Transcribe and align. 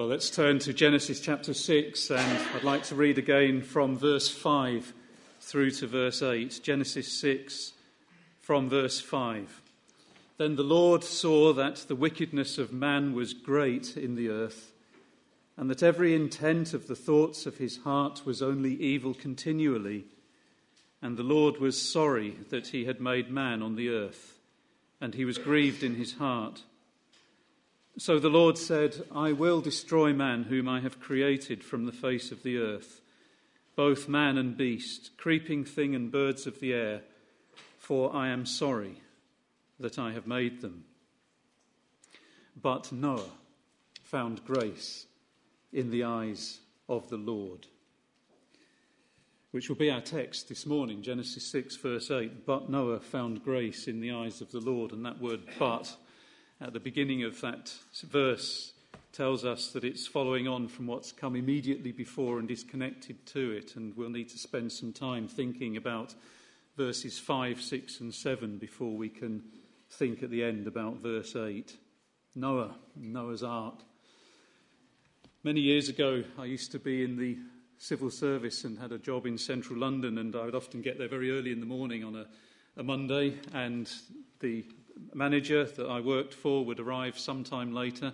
Well, 0.00 0.08
let's 0.08 0.30
turn 0.30 0.60
to 0.60 0.72
Genesis 0.72 1.20
chapter 1.20 1.52
6, 1.52 2.10
and 2.10 2.38
I'd 2.54 2.64
like 2.64 2.84
to 2.84 2.94
read 2.94 3.18
again 3.18 3.60
from 3.60 3.98
verse 3.98 4.30
5 4.30 4.94
through 5.42 5.72
to 5.72 5.86
verse 5.86 6.22
8. 6.22 6.58
Genesis 6.62 7.12
6, 7.20 7.74
from 8.40 8.70
verse 8.70 8.98
5. 8.98 9.60
Then 10.38 10.56
the 10.56 10.62
Lord 10.62 11.04
saw 11.04 11.52
that 11.52 11.84
the 11.86 11.94
wickedness 11.94 12.56
of 12.56 12.72
man 12.72 13.12
was 13.12 13.34
great 13.34 13.94
in 13.94 14.14
the 14.14 14.30
earth, 14.30 14.72
and 15.58 15.68
that 15.68 15.82
every 15.82 16.14
intent 16.14 16.72
of 16.72 16.86
the 16.86 16.96
thoughts 16.96 17.44
of 17.44 17.58
his 17.58 17.76
heart 17.82 18.22
was 18.24 18.40
only 18.40 18.72
evil 18.76 19.12
continually. 19.12 20.06
And 21.02 21.18
the 21.18 21.22
Lord 21.22 21.58
was 21.58 21.78
sorry 21.78 22.38
that 22.48 22.68
he 22.68 22.86
had 22.86 23.02
made 23.02 23.30
man 23.30 23.62
on 23.62 23.76
the 23.76 23.90
earth, 23.90 24.38
and 24.98 25.12
he 25.12 25.26
was 25.26 25.36
grieved 25.36 25.82
in 25.82 25.96
his 25.96 26.14
heart. 26.14 26.62
So 28.00 28.18
the 28.18 28.30
Lord 28.30 28.56
said, 28.56 29.04
I 29.14 29.32
will 29.32 29.60
destroy 29.60 30.14
man 30.14 30.44
whom 30.44 30.66
I 30.66 30.80
have 30.80 31.00
created 31.00 31.62
from 31.62 31.84
the 31.84 31.92
face 31.92 32.32
of 32.32 32.42
the 32.42 32.56
earth, 32.56 33.02
both 33.76 34.08
man 34.08 34.38
and 34.38 34.56
beast, 34.56 35.10
creeping 35.18 35.66
thing 35.66 35.94
and 35.94 36.10
birds 36.10 36.46
of 36.46 36.60
the 36.60 36.72
air, 36.72 37.02
for 37.76 38.16
I 38.16 38.28
am 38.28 38.46
sorry 38.46 39.02
that 39.78 39.98
I 39.98 40.12
have 40.12 40.26
made 40.26 40.62
them. 40.62 40.84
But 42.56 42.90
Noah 42.90 43.32
found 44.02 44.46
grace 44.46 45.04
in 45.70 45.90
the 45.90 46.04
eyes 46.04 46.60
of 46.88 47.10
the 47.10 47.18
Lord. 47.18 47.66
Which 49.50 49.68
will 49.68 49.76
be 49.76 49.90
our 49.90 50.00
text 50.00 50.48
this 50.48 50.64
morning, 50.64 51.02
Genesis 51.02 51.44
6, 51.48 51.76
verse 51.76 52.10
8. 52.10 52.46
But 52.46 52.70
Noah 52.70 53.00
found 53.00 53.44
grace 53.44 53.88
in 53.88 54.00
the 54.00 54.12
eyes 54.12 54.40
of 54.40 54.50
the 54.52 54.60
Lord. 54.60 54.92
And 54.92 55.04
that 55.04 55.20
word 55.20 55.42
but 55.58 55.94
at 56.60 56.72
the 56.72 56.80
beginning 56.80 57.24
of 57.24 57.40
that 57.40 57.72
verse 58.04 58.72
tells 59.12 59.44
us 59.44 59.72
that 59.72 59.82
it's 59.82 60.06
following 60.06 60.46
on 60.46 60.68
from 60.68 60.86
what's 60.86 61.10
come 61.10 61.34
immediately 61.34 61.90
before 61.90 62.38
and 62.38 62.50
is 62.50 62.62
connected 62.62 63.24
to 63.26 63.52
it. 63.52 63.76
And 63.76 63.96
we'll 63.96 64.10
need 64.10 64.28
to 64.28 64.38
spend 64.38 64.70
some 64.70 64.92
time 64.92 65.26
thinking 65.26 65.76
about 65.76 66.14
verses 66.76 67.18
5, 67.18 67.60
6, 67.60 68.00
and 68.00 68.14
7 68.14 68.58
before 68.58 68.96
we 68.96 69.08
can 69.08 69.42
think 69.90 70.22
at 70.22 70.30
the 70.30 70.44
end 70.44 70.66
about 70.66 70.98
verse 70.98 71.34
8. 71.34 71.76
Noah, 72.36 72.76
Noah's 72.94 73.42
Ark. 73.42 73.80
Many 75.42 75.60
years 75.60 75.88
ago, 75.88 76.22
I 76.38 76.44
used 76.44 76.70
to 76.72 76.78
be 76.78 77.02
in 77.02 77.16
the 77.16 77.38
civil 77.78 78.10
service 78.10 78.64
and 78.64 78.78
had 78.78 78.92
a 78.92 78.98
job 78.98 79.26
in 79.26 79.38
central 79.38 79.78
London, 79.78 80.18
and 80.18 80.36
I 80.36 80.44
would 80.44 80.54
often 80.54 80.82
get 80.82 80.98
there 80.98 81.08
very 81.08 81.30
early 81.30 81.50
in 81.50 81.60
the 81.60 81.66
morning 81.66 82.04
on 82.04 82.14
a, 82.14 82.26
a 82.76 82.82
Monday, 82.82 83.34
and 83.54 83.90
the 84.40 84.64
manager 85.14 85.64
that 85.64 85.86
I 85.86 86.00
worked 86.00 86.34
for 86.34 86.64
would 86.64 86.80
arrive 86.80 87.18
sometime 87.18 87.72
later, 87.74 88.12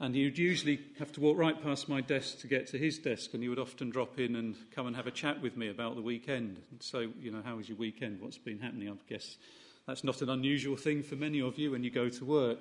and 0.00 0.14
he 0.14 0.24
would 0.24 0.38
usually 0.38 0.80
have 0.98 1.12
to 1.12 1.20
walk 1.20 1.36
right 1.36 1.62
past 1.62 1.88
my 1.88 2.00
desk 2.00 2.40
to 2.40 2.46
get 2.46 2.66
to 2.68 2.78
his 2.78 2.98
desk, 2.98 3.34
and 3.34 3.42
he 3.42 3.48
would 3.48 3.58
often 3.58 3.90
drop 3.90 4.18
in 4.18 4.36
and 4.36 4.56
come 4.74 4.86
and 4.86 4.96
have 4.96 5.06
a 5.06 5.12
chat 5.12 5.40
with 5.40 5.56
me 5.56 5.68
about 5.68 5.94
the 5.94 6.02
weekend. 6.02 6.60
And 6.70 6.82
so, 6.82 7.10
you 7.20 7.30
know, 7.30 7.42
how 7.44 7.56
was 7.56 7.68
your 7.68 7.78
weekend? 7.78 8.20
What's 8.20 8.38
been 8.38 8.58
happening? 8.58 8.88
I 8.88 8.94
guess 9.08 9.36
that's 9.86 10.04
not 10.04 10.22
an 10.22 10.30
unusual 10.30 10.76
thing 10.76 11.02
for 11.02 11.16
many 11.16 11.40
of 11.40 11.58
you 11.58 11.70
when 11.70 11.84
you 11.84 11.90
go 11.90 12.08
to 12.08 12.24
work. 12.24 12.60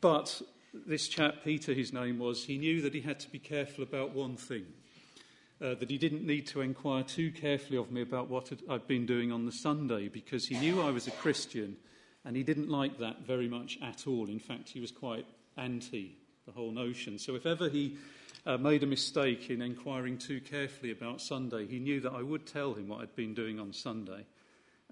But 0.00 0.40
this 0.86 1.08
chap, 1.08 1.36
Peter, 1.44 1.72
his 1.72 1.92
name 1.92 2.18
was, 2.18 2.44
he 2.44 2.58
knew 2.58 2.82
that 2.82 2.94
he 2.94 3.00
had 3.00 3.20
to 3.20 3.30
be 3.30 3.38
careful 3.38 3.82
about 3.82 4.14
one 4.14 4.36
thing. 4.36 4.66
Uh, 5.58 5.74
that 5.74 5.88
he 5.88 5.96
didn't 5.96 6.26
need 6.26 6.46
to 6.46 6.60
inquire 6.60 7.02
too 7.02 7.30
carefully 7.30 7.78
of 7.78 7.90
me 7.90 8.02
about 8.02 8.28
what 8.28 8.52
I'd 8.68 8.86
been 8.86 9.06
doing 9.06 9.32
on 9.32 9.46
the 9.46 9.52
Sunday 9.52 10.08
because 10.08 10.46
he 10.46 10.58
knew 10.58 10.82
I 10.82 10.90
was 10.90 11.06
a 11.06 11.12
Christian 11.12 11.76
and 12.26 12.36
he 12.36 12.42
didn't 12.42 12.68
like 12.68 12.98
that 12.98 13.24
very 13.24 13.48
much 13.48 13.78
at 13.80 14.06
all. 14.06 14.28
In 14.28 14.40
fact, 14.40 14.68
he 14.68 14.80
was 14.80 14.90
quite 14.90 15.24
anti 15.56 16.16
the 16.44 16.52
whole 16.52 16.72
notion. 16.72 17.18
So 17.18 17.36
if 17.36 17.46
ever 17.46 17.68
he 17.68 17.96
uh, 18.44 18.56
made 18.58 18.82
a 18.82 18.86
mistake 18.86 19.48
in 19.48 19.62
inquiring 19.62 20.18
too 20.18 20.40
carefully 20.40 20.90
about 20.90 21.20
Sunday, 21.20 21.66
he 21.66 21.78
knew 21.78 22.00
that 22.00 22.12
I 22.12 22.22
would 22.22 22.44
tell 22.44 22.74
him 22.74 22.88
what 22.88 23.00
I'd 23.00 23.16
been 23.16 23.32
doing 23.32 23.58
on 23.58 23.72
Sunday 23.72 24.26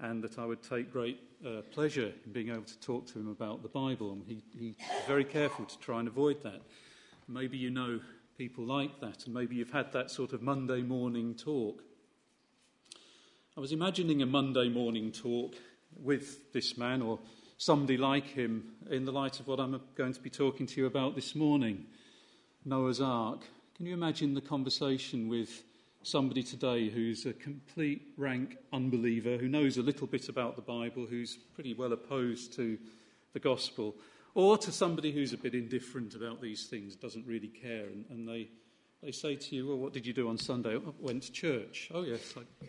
and 0.00 0.22
that 0.22 0.38
I 0.38 0.44
would 0.44 0.62
take 0.62 0.92
great 0.92 1.20
uh, 1.44 1.62
pleasure 1.72 2.12
in 2.24 2.32
being 2.32 2.50
able 2.50 2.62
to 2.62 2.80
talk 2.80 3.06
to 3.08 3.18
him 3.18 3.28
about 3.28 3.62
the 3.62 3.68
Bible. 3.68 4.12
And 4.12 4.24
he, 4.26 4.42
he 4.56 4.76
was 4.78 5.06
very 5.06 5.24
careful 5.24 5.64
to 5.64 5.78
try 5.78 5.98
and 5.98 6.08
avoid 6.08 6.42
that. 6.42 6.62
Maybe 7.28 7.56
you 7.56 7.70
know 7.70 8.00
people 8.36 8.64
like 8.64 9.00
that, 9.00 9.26
and 9.26 9.34
maybe 9.34 9.56
you've 9.56 9.70
had 9.70 9.92
that 9.92 10.10
sort 10.10 10.32
of 10.32 10.42
Monday 10.42 10.82
morning 10.82 11.34
talk. 11.34 11.82
I 13.56 13.60
was 13.60 13.72
imagining 13.72 14.22
a 14.22 14.26
Monday 14.26 14.68
morning 14.68 15.12
talk 15.12 15.54
with 16.02 16.52
this 16.52 16.76
man 16.76 17.02
or 17.02 17.18
somebody 17.58 17.96
like 17.96 18.26
him 18.26 18.64
in 18.90 19.04
the 19.04 19.12
light 19.12 19.40
of 19.40 19.46
what 19.46 19.60
I'm 19.60 19.80
going 19.94 20.12
to 20.12 20.20
be 20.20 20.30
talking 20.30 20.66
to 20.66 20.80
you 20.80 20.86
about 20.86 21.14
this 21.14 21.34
morning 21.34 21.86
Noah's 22.64 23.00
Ark. 23.00 23.42
Can 23.76 23.86
you 23.86 23.94
imagine 23.94 24.32
the 24.32 24.40
conversation 24.40 25.28
with 25.28 25.64
somebody 26.02 26.42
today 26.42 26.88
who's 26.88 27.26
a 27.26 27.32
complete 27.32 28.02
rank 28.16 28.56
unbeliever, 28.72 29.36
who 29.36 29.48
knows 29.48 29.76
a 29.76 29.82
little 29.82 30.06
bit 30.06 30.28
about 30.28 30.56
the 30.56 30.62
Bible, 30.62 31.06
who's 31.06 31.36
pretty 31.54 31.74
well 31.74 31.92
opposed 31.92 32.54
to 32.54 32.78
the 33.32 33.40
gospel, 33.40 33.94
or 34.34 34.56
to 34.58 34.72
somebody 34.72 35.12
who's 35.12 35.32
a 35.32 35.38
bit 35.38 35.54
indifferent 35.54 36.14
about 36.14 36.40
these 36.40 36.66
things, 36.66 36.94
doesn't 36.96 37.26
really 37.26 37.48
care, 37.48 37.86
and, 37.86 38.04
and 38.10 38.28
they, 38.28 38.48
they 39.02 39.12
say 39.12 39.34
to 39.36 39.56
you, 39.56 39.68
Well, 39.68 39.78
what 39.78 39.92
did 39.92 40.06
you 40.06 40.12
do 40.12 40.28
on 40.28 40.38
Sunday? 40.38 40.76
Oh, 40.76 40.94
I 41.00 41.06
went 41.06 41.22
to 41.24 41.32
church. 41.32 41.90
Oh, 41.92 42.02
yes. 42.02 42.34
I, 42.36 42.66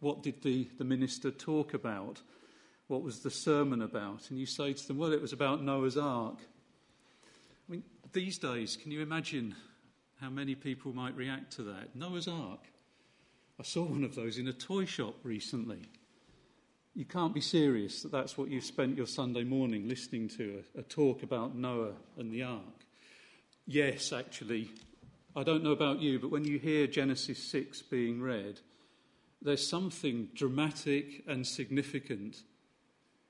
what 0.00 0.22
did 0.22 0.42
the, 0.42 0.68
the 0.78 0.84
minister 0.84 1.30
talk 1.30 1.74
about? 1.74 2.20
What 2.88 3.02
was 3.02 3.20
the 3.20 3.30
sermon 3.30 3.82
about? 3.82 4.30
And 4.30 4.38
you 4.38 4.46
say 4.46 4.72
to 4.72 4.86
them, 4.86 4.98
well, 4.98 5.12
it 5.12 5.20
was 5.20 5.32
about 5.32 5.62
Noah's 5.62 5.96
Ark. 5.96 6.38
I 6.38 7.72
mean, 7.72 7.82
these 8.12 8.38
days, 8.38 8.76
can 8.80 8.90
you 8.90 9.00
imagine 9.00 9.54
how 10.20 10.30
many 10.30 10.54
people 10.54 10.92
might 10.92 11.16
react 11.16 11.52
to 11.54 11.62
that? 11.64 11.94
Noah's 11.94 12.28
Ark. 12.28 12.60
I 13.58 13.62
saw 13.62 13.84
one 13.84 14.04
of 14.04 14.14
those 14.14 14.38
in 14.38 14.48
a 14.48 14.52
toy 14.52 14.84
shop 14.84 15.14
recently. 15.22 15.82
You 16.94 17.04
can't 17.04 17.34
be 17.34 17.40
serious 17.40 18.02
that 18.02 18.12
that's 18.12 18.38
what 18.38 18.50
you've 18.50 18.64
spent 18.64 18.96
your 18.96 19.06
Sunday 19.06 19.44
morning 19.44 19.88
listening 19.88 20.28
to 20.30 20.62
a, 20.76 20.80
a 20.80 20.82
talk 20.82 21.22
about 21.22 21.54
Noah 21.54 21.92
and 22.18 22.32
the 22.32 22.42
ark. 22.42 22.62
Yes, 23.66 24.12
actually, 24.12 24.70
I 25.34 25.42
don't 25.42 25.62
know 25.62 25.72
about 25.72 26.00
you, 26.00 26.18
but 26.18 26.30
when 26.30 26.44
you 26.44 26.58
hear 26.58 26.86
Genesis 26.86 27.42
6 27.42 27.82
being 27.82 28.22
read, 28.22 28.60
there's 29.42 29.66
something 29.66 30.28
dramatic 30.34 31.22
and 31.26 31.46
significant 31.46 32.42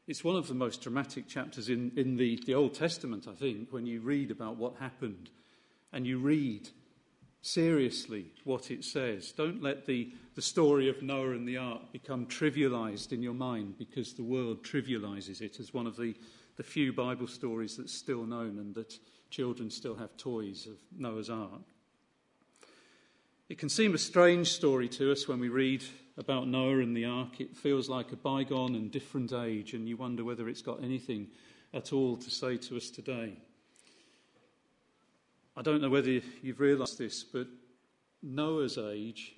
it's 0.06 0.22
one 0.22 0.37
of 0.37 0.47
the 0.47 0.55
most 0.55 0.83
dramatic 0.83 1.27
chapters 1.27 1.69
in, 1.69 1.91
in 1.97 2.17
the, 2.17 2.41
the 2.47 2.55
Old 2.55 2.75
Testament, 2.75 3.27
I 3.28 3.34
think, 3.34 3.72
when 3.72 3.87
you 3.87 4.00
read 4.00 4.31
about 4.31 4.56
what 4.56 4.77
happened 4.77 5.31
and 5.93 6.06
you 6.06 6.19
read 6.19 6.69
seriously 7.43 8.27
what 8.45 8.71
it 8.71 8.84
says. 8.84 9.33
Don't 9.33 9.62
let 9.62 9.84
the, 9.84 10.12
the 10.37 10.43
story 10.43 10.89
of 10.89 11.03
Noah 11.03 11.33
and 11.33 11.47
the 11.47 11.56
ark 11.56 11.93
become 11.93 12.27
trivialized 12.27 13.12
in 13.12 13.21
your 13.21 13.34
mind 13.34 13.78
because 13.78 14.12
the 14.12 14.22
world 14.22 14.62
trivializes 14.62 15.41
it 15.41 15.59
as 15.59 15.75
one 15.75 15.89
of 15.89 15.97
the, 15.97 16.15
the 16.56 16.62
few 16.62 16.93
Bible 16.93 17.27
stories 17.27 17.77
that's 17.77 17.93
still 17.93 18.25
known 18.25 18.59
and 18.59 18.75
that 18.77 18.97
children 19.31 19.71
still 19.71 19.97
have 19.97 20.16
toys 20.16 20.66
of 20.66 20.77
Noah's 20.97 21.31
ark. 21.31 21.62
It 23.49 23.59
can 23.59 23.69
seem 23.69 23.95
a 23.95 23.99
strange 23.99 24.49
story 24.49 24.89
to 24.91 25.12
us 25.12 25.29
when 25.29 25.39
we 25.39 25.49
read 25.49 25.84
about 26.19 26.49
Noah 26.49 26.81
and 26.81 26.97
the 26.97 27.05
ark. 27.05 27.41
It 27.41 27.57
feels 27.57 27.89
like 27.89 28.11
a 28.11 28.17
bygone 28.17 28.75
and 28.75 28.91
different 28.91 29.33
age, 29.33 29.73
and 29.73 29.89
you 29.89 29.97
wonder 29.97 30.25
whether 30.25 30.49
it's 30.49 30.62
got 30.62 30.83
anything 30.83 31.29
at 31.73 31.93
all 31.93 32.17
to 32.17 32.31
say 32.31 32.57
to 32.57 32.77
us 32.77 32.91
today. 32.91 33.34
I 35.57 35.62
don't 35.62 35.81
know 35.81 35.89
whether 35.89 36.11
you've 36.11 36.59
realized 36.59 36.99
this, 36.99 37.23
but 37.23 37.47
Noah's 38.21 38.79
age 38.79 39.37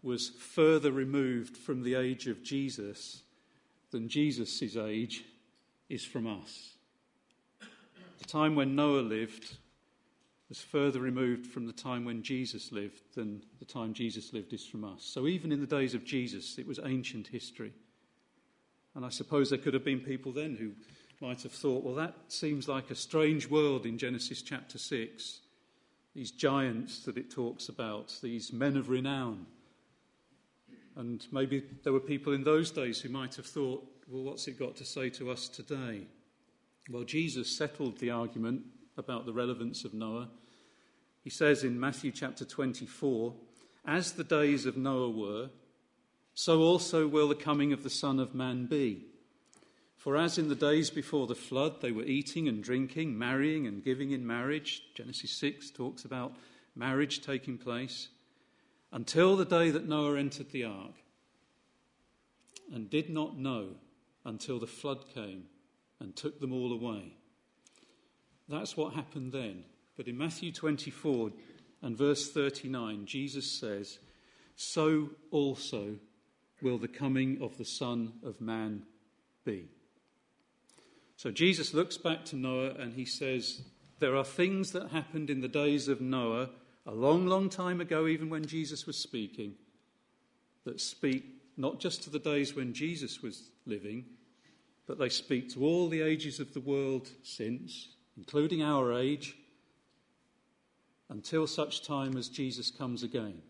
was 0.00 0.28
further 0.28 0.92
removed 0.92 1.56
from 1.56 1.82
the 1.82 1.96
age 1.96 2.28
of 2.28 2.44
Jesus 2.44 3.22
than 3.90 4.08
Jesus' 4.08 4.76
age 4.76 5.24
is 5.88 6.04
from 6.04 6.28
us. 6.28 6.74
The 8.18 8.24
time 8.26 8.54
when 8.54 8.76
Noah 8.76 9.00
lived 9.00 9.56
was 10.50 10.60
further 10.60 10.98
removed 11.00 11.46
from 11.46 11.64
the 11.64 11.72
time 11.72 12.04
when 12.04 12.24
Jesus 12.24 12.72
lived 12.72 13.00
than 13.14 13.40
the 13.60 13.64
time 13.64 13.94
Jesus 13.94 14.32
lived 14.32 14.52
is 14.52 14.66
from 14.66 14.84
us. 14.84 15.04
So 15.04 15.28
even 15.28 15.52
in 15.52 15.60
the 15.60 15.66
days 15.66 15.94
of 15.94 16.04
Jesus, 16.04 16.58
it 16.58 16.66
was 16.66 16.80
ancient 16.84 17.28
history. 17.28 17.72
And 18.96 19.06
I 19.06 19.10
suppose 19.10 19.48
there 19.48 19.60
could 19.60 19.74
have 19.74 19.84
been 19.84 20.00
people 20.00 20.32
then 20.32 20.56
who 20.56 20.72
might 21.24 21.44
have 21.44 21.52
thought, 21.52 21.84
well, 21.84 21.94
that 21.94 22.16
seems 22.26 22.66
like 22.66 22.90
a 22.90 22.96
strange 22.96 23.48
world 23.48 23.86
in 23.86 23.96
Genesis 23.96 24.42
chapter 24.42 24.76
6. 24.76 25.40
These 26.16 26.32
giants 26.32 27.04
that 27.04 27.16
it 27.16 27.30
talks 27.30 27.68
about, 27.68 28.12
these 28.20 28.52
men 28.52 28.76
of 28.76 28.88
renown. 28.88 29.46
And 30.96 31.24
maybe 31.30 31.62
there 31.84 31.92
were 31.92 32.00
people 32.00 32.32
in 32.32 32.42
those 32.42 32.72
days 32.72 33.00
who 33.00 33.08
might 33.08 33.36
have 33.36 33.46
thought, 33.46 33.86
well, 34.08 34.24
what's 34.24 34.48
it 34.48 34.58
got 34.58 34.74
to 34.76 34.84
say 34.84 35.10
to 35.10 35.30
us 35.30 35.46
today? 35.46 36.08
Well, 36.90 37.04
Jesus 37.04 37.56
settled 37.56 37.98
the 37.98 38.10
argument 38.10 38.62
about 39.00 39.26
the 39.26 39.32
relevance 39.32 39.84
of 39.84 39.92
Noah. 39.92 40.28
He 41.24 41.30
says 41.30 41.64
in 41.64 41.80
Matthew 41.80 42.12
chapter 42.12 42.44
24, 42.44 43.34
As 43.84 44.12
the 44.12 44.22
days 44.22 44.64
of 44.66 44.76
Noah 44.76 45.10
were, 45.10 45.50
so 46.34 46.60
also 46.60 47.08
will 47.08 47.28
the 47.28 47.34
coming 47.34 47.72
of 47.72 47.82
the 47.82 47.90
Son 47.90 48.20
of 48.20 48.34
Man 48.34 48.66
be. 48.66 49.06
For 49.96 50.16
as 50.16 50.38
in 50.38 50.48
the 50.48 50.54
days 50.54 50.88
before 50.88 51.26
the 51.26 51.34
flood, 51.34 51.82
they 51.82 51.92
were 51.92 52.04
eating 52.04 52.48
and 52.48 52.62
drinking, 52.62 53.18
marrying 53.18 53.66
and 53.66 53.84
giving 53.84 54.12
in 54.12 54.26
marriage. 54.26 54.82
Genesis 54.94 55.32
6 55.32 55.70
talks 55.70 56.04
about 56.04 56.36
marriage 56.74 57.20
taking 57.20 57.58
place. 57.58 58.08
Until 58.92 59.36
the 59.36 59.44
day 59.44 59.70
that 59.70 59.86
Noah 59.86 60.18
entered 60.18 60.52
the 60.52 60.64
ark 60.64 60.94
and 62.72 62.88
did 62.88 63.10
not 63.10 63.36
know 63.36 63.74
until 64.24 64.58
the 64.58 64.66
flood 64.66 65.04
came 65.12 65.44
and 66.00 66.16
took 66.16 66.40
them 66.40 66.52
all 66.52 66.72
away. 66.72 67.14
That's 68.50 68.76
what 68.76 68.94
happened 68.94 69.32
then. 69.32 69.64
But 69.96 70.08
in 70.08 70.18
Matthew 70.18 70.50
24 70.50 71.30
and 71.82 71.96
verse 71.96 72.30
39, 72.30 73.06
Jesus 73.06 73.50
says, 73.50 73.98
So 74.56 75.10
also 75.30 75.96
will 76.60 76.78
the 76.78 76.88
coming 76.88 77.40
of 77.40 77.56
the 77.58 77.64
Son 77.64 78.12
of 78.24 78.40
Man 78.40 78.82
be. 79.44 79.68
So 81.16 81.30
Jesus 81.30 81.74
looks 81.74 81.96
back 81.96 82.24
to 82.26 82.36
Noah 82.36 82.70
and 82.78 82.94
he 82.94 83.04
says, 83.04 83.62
There 83.98 84.16
are 84.16 84.24
things 84.24 84.72
that 84.72 84.90
happened 84.90 85.30
in 85.30 85.42
the 85.42 85.48
days 85.48 85.86
of 85.86 86.00
Noah, 86.00 86.50
a 86.86 86.92
long, 86.92 87.26
long 87.26 87.48
time 87.48 87.80
ago, 87.80 88.06
even 88.06 88.30
when 88.30 88.46
Jesus 88.46 88.86
was 88.86 88.96
speaking, 88.96 89.54
that 90.64 90.80
speak 90.80 91.24
not 91.56 91.78
just 91.78 92.02
to 92.04 92.10
the 92.10 92.18
days 92.18 92.56
when 92.56 92.72
Jesus 92.72 93.22
was 93.22 93.50
living, 93.66 94.06
but 94.86 94.98
they 94.98 95.10
speak 95.10 95.52
to 95.52 95.64
all 95.64 95.88
the 95.88 96.00
ages 96.00 96.40
of 96.40 96.52
the 96.54 96.60
world 96.60 97.08
since, 97.22 97.88
including 98.20 98.62
our 98.62 98.92
age, 98.92 99.34
until 101.08 101.46
such 101.46 101.82
time 101.82 102.18
as 102.18 102.28
Jesus 102.28 102.70
comes 102.70 103.02
again. 103.02 103.40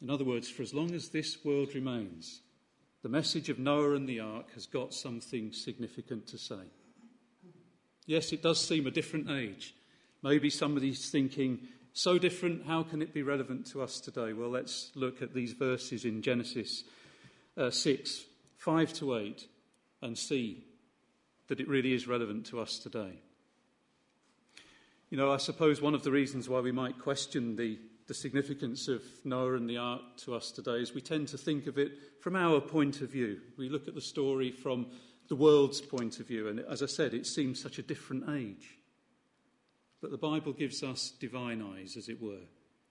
In 0.00 0.08
other 0.08 0.22
words, 0.22 0.48
for 0.48 0.62
as 0.62 0.72
long 0.72 0.94
as 0.94 1.08
this 1.08 1.44
world 1.44 1.74
remains, 1.74 2.40
the 3.02 3.08
message 3.08 3.48
of 3.48 3.58
Noah 3.58 3.96
and 3.96 4.08
the 4.08 4.20
ark 4.20 4.54
has 4.54 4.66
got 4.66 4.94
something 4.94 5.52
significant 5.52 6.28
to 6.28 6.38
say. 6.38 6.70
Yes, 8.06 8.32
it 8.32 8.42
does 8.42 8.64
seem 8.64 8.86
a 8.86 8.92
different 8.92 9.28
age. 9.28 9.74
Maybe 10.22 10.48
somebody's 10.48 11.10
thinking, 11.10 11.66
so 11.92 12.18
different, 12.18 12.64
how 12.64 12.84
can 12.84 13.02
it 13.02 13.12
be 13.12 13.24
relevant 13.24 13.66
to 13.72 13.82
us 13.82 13.98
today? 13.98 14.34
Well, 14.34 14.50
let's 14.50 14.92
look 14.94 15.20
at 15.20 15.34
these 15.34 15.52
verses 15.52 16.04
in 16.04 16.22
Genesis 16.22 16.84
uh, 17.56 17.70
6, 17.70 18.22
5 18.58 18.92
to 18.94 19.16
8, 19.16 19.48
and 20.00 20.16
see 20.16 20.64
that 21.48 21.60
it 21.60 21.68
really 21.68 21.92
is 21.92 22.08
relevant 22.08 22.46
to 22.46 22.60
us 22.60 22.78
today. 22.78 23.18
You 25.12 25.18
know, 25.18 25.30
I 25.30 25.36
suppose 25.36 25.82
one 25.82 25.92
of 25.92 26.04
the 26.04 26.10
reasons 26.10 26.48
why 26.48 26.60
we 26.60 26.72
might 26.72 26.98
question 26.98 27.54
the 27.54 27.78
the 28.06 28.14
significance 28.14 28.88
of 28.88 29.02
Noah 29.26 29.56
and 29.56 29.68
the 29.68 29.76
ark 29.76 30.00
to 30.24 30.34
us 30.34 30.50
today 30.50 30.78
is 30.78 30.94
we 30.94 31.02
tend 31.02 31.28
to 31.28 31.36
think 31.36 31.66
of 31.66 31.76
it 31.76 31.92
from 32.22 32.34
our 32.34 32.62
point 32.62 33.02
of 33.02 33.10
view. 33.10 33.38
We 33.58 33.68
look 33.68 33.86
at 33.86 33.94
the 33.94 34.00
story 34.00 34.50
from 34.50 34.86
the 35.28 35.36
world's 35.36 35.82
point 35.82 36.18
of 36.18 36.26
view, 36.28 36.48
and 36.48 36.60
as 36.60 36.82
I 36.82 36.86
said, 36.86 37.12
it 37.12 37.26
seems 37.26 37.60
such 37.60 37.78
a 37.78 37.82
different 37.82 38.24
age. 38.30 38.78
But 40.00 40.12
the 40.12 40.16
Bible 40.16 40.54
gives 40.54 40.82
us 40.82 41.12
divine 41.20 41.60
eyes, 41.60 41.98
as 41.98 42.08
it 42.08 42.22
were. 42.22 42.46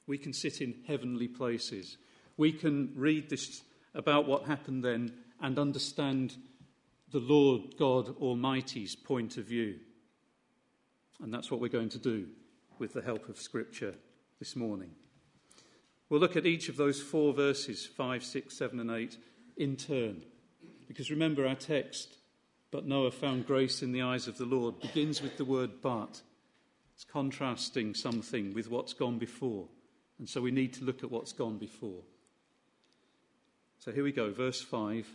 We 0.05 0.19
can 0.19 0.31
sit 0.31 0.61
in 0.61 0.75
heavenly 0.87 1.27
places. 1.27 1.97
We 2.37 2.51
can 2.51 2.93
read 2.95 3.31
this 3.31 3.63
about 3.95 4.27
what 4.27 4.45
happened 4.45 4.83
then 4.83 5.11
and 5.41 5.57
understand 5.57 6.35
the 7.11 7.19
Lord 7.19 7.77
God 7.79 8.15
Almighty's 8.17 8.95
point 8.95 9.37
of 9.37 9.45
view. 9.45 9.79
And 11.21 11.33
that's 11.33 11.51
what 11.51 11.61
we're 11.61 11.67
going 11.67 11.89
to 11.89 11.99
do 11.99 12.27
with 12.79 12.93
the 12.93 13.01
help 13.01 13.29
of 13.29 13.37
Scripture 13.37 13.93
this 14.39 14.55
morning. 14.55 14.89
We'll 16.09 16.19
look 16.19 16.35
at 16.35 16.47
each 16.47 16.67
of 16.67 16.77
those 16.77 16.99
four 16.99 17.31
verses 17.33 17.85
5, 17.85 18.23
6, 18.23 18.57
7, 18.57 18.79
and 18.79 18.91
8 18.91 19.17
in 19.55 19.77
turn. 19.77 20.23
Because 20.87 21.11
remember, 21.11 21.47
our 21.47 21.55
text, 21.55 22.17
but 22.71 22.87
Noah 22.87 23.11
found 23.11 23.45
grace 23.45 23.83
in 23.83 23.91
the 23.91 24.01
eyes 24.01 24.27
of 24.27 24.37
the 24.37 24.45
Lord, 24.45 24.79
begins 24.81 25.21
with 25.21 25.37
the 25.37 25.45
word 25.45 25.81
but. 25.81 26.21
It's 26.95 27.05
contrasting 27.05 27.93
something 27.93 28.53
with 28.53 28.69
what's 28.69 28.93
gone 28.93 29.19
before. 29.19 29.67
And 30.17 30.27
so 30.27 30.41
we 30.41 30.51
need 30.51 30.73
to 30.73 30.83
look 30.83 31.03
at 31.03 31.11
what's 31.11 31.33
gone 31.33 31.57
before. 31.57 32.01
So 33.79 33.91
here 33.91 34.03
we 34.03 34.11
go, 34.11 34.31
verse 34.31 34.61
5. 34.61 35.07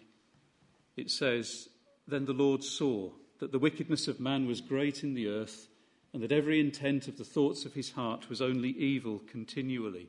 It 0.97 1.11
says, 1.11 1.69
Then 2.07 2.25
the 2.25 2.33
Lord 2.33 2.63
saw 2.65 3.11
that 3.41 3.53
the 3.53 3.59
wickedness 3.59 4.09
of 4.09 4.19
man 4.19 4.47
was 4.47 4.61
great 4.61 5.03
in 5.03 5.15
the 5.15 5.29
earth 5.29 5.69
and 6.17 6.23
that 6.23 6.33
every 6.33 6.59
intent 6.59 7.09
of 7.09 7.19
the 7.19 7.25
thoughts 7.25 7.67
of 7.67 7.75
his 7.75 7.91
heart 7.91 8.31
was 8.31 8.41
only 8.41 8.71
evil 8.71 9.21
continually. 9.31 10.09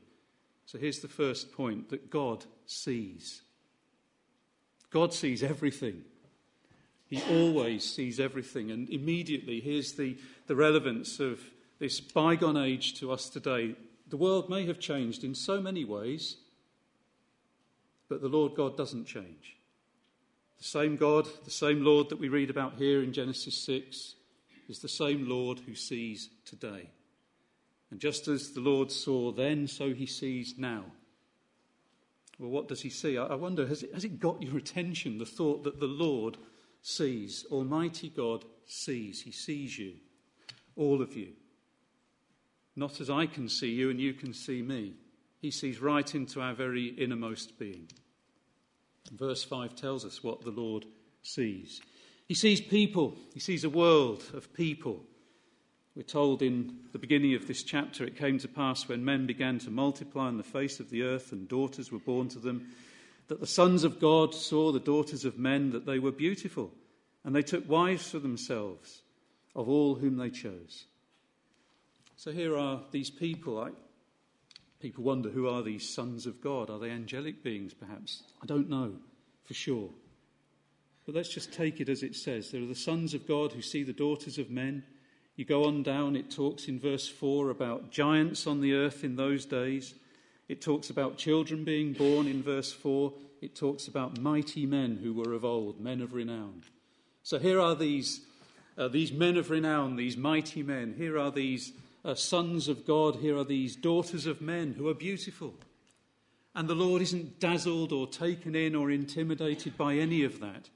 So 0.64 0.78
here's 0.78 1.00
the 1.00 1.06
first 1.06 1.52
point 1.52 1.90
that 1.90 2.08
God 2.08 2.46
sees. 2.64 3.42
God 4.88 5.12
sees 5.12 5.42
everything. 5.42 6.04
He 7.08 7.22
always 7.30 7.84
sees 7.84 8.18
everything. 8.18 8.70
And 8.70 8.88
immediately, 8.88 9.60
here's 9.60 9.92
the, 9.92 10.16
the 10.46 10.56
relevance 10.56 11.20
of 11.20 11.42
this 11.78 12.00
bygone 12.00 12.56
age 12.56 12.98
to 13.00 13.12
us 13.12 13.28
today. 13.28 13.74
The 14.08 14.16
world 14.16 14.48
may 14.48 14.64
have 14.64 14.80
changed 14.80 15.24
in 15.24 15.34
so 15.34 15.60
many 15.60 15.84
ways, 15.84 16.36
but 18.08 18.22
the 18.22 18.28
Lord 18.28 18.54
God 18.54 18.78
doesn't 18.78 19.04
change. 19.04 19.58
The 20.56 20.64
same 20.64 20.96
God, 20.96 21.28
the 21.44 21.50
same 21.50 21.84
Lord 21.84 22.08
that 22.08 22.18
we 22.18 22.30
read 22.30 22.48
about 22.48 22.76
here 22.78 23.02
in 23.02 23.12
Genesis 23.12 23.58
6, 23.58 24.14
is 24.68 24.80
the 24.80 24.88
same 24.88 25.28
Lord 25.28 25.60
who 25.60 25.74
sees 25.74 26.28
today. 26.44 26.90
And 27.90 28.00
just 28.00 28.28
as 28.28 28.50
the 28.50 28.60
Lord 28.60 28.92
saw 28.92 29.32
then, 29.32 29.66
so 29.66 29.94
he 29.94 30.06
sees 30.06 30.54
now. 30.58 30.84
Well, 32.38 32.50
what 32.50 32.68
does 32.68 32.82
he 32.82 32.90
see? 32.90 33.18
I 33.18 33.34
wonder, 33.34 33.66
has 33.66 33.82
it, 33.82 33.92
has 33.94 34.04
it 34.04 34.20
got 34.20 34.42
your 34.42 34.56
attention, 34.56 35.18
the 35.18 35.26
thought 35.26 35.64
that 35.64 35.80
the 35.80 35.86
Lord 35.86 36.36
sees? 36.82 37.44
Almighty 37.50 38.10
God 38.10 38.44
sees. 38.66 39.22
He 39.22 39.32
sees 39.32 39.78
you, 39.78 39.94
all 40.76 41.02
of 41.02 41.16
you. 41.16 41.32
Not 42.76 43.00
as 43.00 43.10
I 43.10 43.26
can 43.26 43.48
see 43.48 43.72
you 43.72 43.90
and 43.90 44.00
you 44.00 44.12
can 44.12 44.32
see 44.32 44.62
me. 44.62 44.94
He 45.40 45.50
sees 45.50 45.80
right 45.80 46.14
into 46.14 46.40
our 46.40 46.54
very 46.54 46.86
innermost 46.86 47.58
being. 47.58 47.88
Verse 49.10 49.42
5 49.42 49.74
tells 49.74 50.04
us 50.04 50.22
what 50.22 50.42
the 50.42 50.50
Lord 50.50 50.84
sees. 51.22 51.80
He 52.28 52.34
sees 52.34 52.60
people, 52.60 53.16
he 53.32 53.40
sees 53.40 53.64
a 53.64 53.70
world 53.70 54.22
of 54.34 54.52
people. 54.52 55.02
We're 55.96 56.02
told 56.02 56.42
in 56.42 56.80
the 56.92 56.98
beginning 56.98 57.34
of 57.34 57.48
this 57.48 57.62
chapter 57.62 58.04
it 58.04 58.18
came 58.18 58.38
to 58.38 58.48
pass 58.48 58.86
when 58.86 59.04
men 59.04 59.26
began 59.26 59.58
to 59.60 59.70
multiply 59.70 60.26
on 60.26 60.36
the 60.36 60.42
face 60.42 60.78
of 60.78 60.90
the 60.90 61.02
earth 61.02 61.32
and 61.32 61.48
daughters 61.48 61.90
were 61.90 61.98
born 61.98 62.28
to 62.28 62.38
them, 62.38 62.68
that 63.28 63.40
the 63.40 63.46
sons 63.46 63.82
of 63.82 63.98
God 63.98 64.34
saw 64.34 64.70
the 64.70 64.78
daughters 64.78 65.24
of 65.24 65.38
men 65.38 65.70
that 65.70 65.86
they 65.86 65.98
were 65.98 66.12
beautiful, 66.12 66.70
and 67.24 67.34
they 67.34 67.42
took 67.42 67.68
wives 67.68 68.10
for 68.10 68.18
themselves 68.18 69.02
of 69.56 69.68
all 69.68 69.94
whom 69.94 70.18
they 70.18 70.30
chose. 70.30 70.84
So 72.16 72.30
here 72.30 72.56
are 72.58 72.82
these 72.90 73.10
people. 73.10 73.58
I, 73.58 73.70
people 74.80 75.02
wonder 75.02 75.30
who 75.30 75.48
are 75.48 75.62
these 75.62 75.88
sons 75.88 76.26
of 76.26 76.42
God? 76.42 76.68
Are 76.68 76.78
they 76.78 76.90
angelic 76.90 77.42
beings, 77.42 77.72
perhaps? 77.72 78.22
I 78.42 78.46
don't 78.46 78.68
know 78.68 78.92
for 79.44 79.54
sure. 79.54 79.88
But 81.08 81.14
let's 81.14 81.30
just 81.30 81.54
take 81.54 81.80
it 81.80 81.88
as 81.88 82.02
it 82.02 82.14
says. 82.14 82.50
There 82.50 82.62
are 82.62 82.66
the 82.66 82.74
sons 82.74 83.14
of 83.14 83.26
God 83.26 83.52
who 83.52 83.62
see 83.62 83.82
the 83.82 83.94
daughters 83.94 84.36
of 84.36 84.50
men. 84.50 84.82
You 85.36 85.46
go 85.46 85.64
on 85.64 85.82
down, 85.82 86.16
it 86.16 86.30
talks 86.30 86.68
in 86.68 86.78
verse 86.78 87.08
4 87.08 87.48
about 87.48 87.90
giants 87.90 88.46
on 88.46 88.60
the 88.60 88.74
earth 88.74 89.04
in 89.04 89.16
those 89.16 89.46
days. 89.46 89.94
It 90.50 90.60
talks 90.60 90.90
about 90.90 91.16
children 91.16 91.64
being 91.64 91.94
born 91.94 92.26
in 92.26 92.42
verse 92.42 92.74
4. 92.74 93.10
It 93.40 93.56
talks 93.56 93.88
about 93.88 94.20
mighty 94.20 94.66
men 94.66 94.98
who 95.02 95.14
were 95.14 95.32
of 95.32 95.46
old, 95.46 95.80
men 95.80 96.02
of 96.02 96.12
renown. 96.12 96.60
So 97.22 97.38
here 97.38 97.58
are 97.58 97.74
these, 97.74 98.20
uh, 98.76 98.88
these 98.88 99.10
men 99.10 99.38
of 99.38 99.48
renown, 99.48 99.96
these 99.96 100.18
mighty 100.18 100.62
men. 100.62 100.92
Here 100.98 101.18
are 101.18 101.30
these 101.30 101.72
uh, 102.04 102.16
sons 102.16 102.68
of 102.68 102.86
God. 102.86 103.16
Here 103.16 103.38
are 103.38 103.44
these 103.44 103.76
daughters 103.76 104.26
of 104.26 104.42
men 104.42 104.74
who 104.76 104.88
are 104.88 104.94
beautiful. 104.94 105.54
And 106.54 106.68
the 106.68 106.74
Lord 106.74 107.00
isn't 107.00 107.40
dazzled 107.40 107.94
or 107.94 108.06
taken 108.08 108.54
in 108.54 108.74
or 108.74 108.90
intimidated 108.90 109.78
by 109.78 109.94
any 109.94 110.22
of 110.22 110.40
that. 110.40 110.68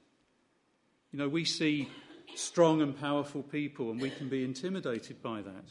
You 1.13 1.19
know, 1.19 1.29
we 1.29 1.45
see 1.45 1.89
strong 2.33 2.81
and 2.81 2.99
powerful 2.99 3.43
people 3.43 3.91
and 3.91 4.01
we 4.01 4.09
can 4.09 4.29
be 4.29 4.43
intimidated 4.43 5.21
by 5.21 5.43
that. 5.43 5.65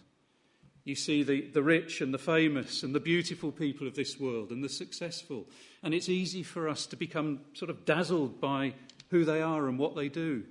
You 0.85 0.95
see 0.95 1.25
the, 1.25 1.43
the 1.49 1.65
rich 1.65 2.01
and 2.01 2.15
the 2.15 2.19
famous 2.19 2.85
and 2.85 2.95
the 2.95 3.01
beautiful 3.01 3.51
people 3.51 3.89
of 3.89 3.97
this 3.97 4.21
world 4.21 4.53
and 4.53 4.63
the 4.63 4.69
successful. 4.69 5.49
And 5.83 5.95
it's 5.95 6.09
easy 6.09 6.45
for 6.45 6.69
us 6.69 6.87
to 6.87 6.97
become 6.97 7.41
sort 7.55 7.71
of 7.71 7.85
dazzled 7.85 8.41
by 8.41 8.75
who 9.11 9.25
they 9.25 9.43
are 9.43 9.69
and 9.69 9.81
what 9.81 9.97
they 9.97 10.09
do. 10.09 10.45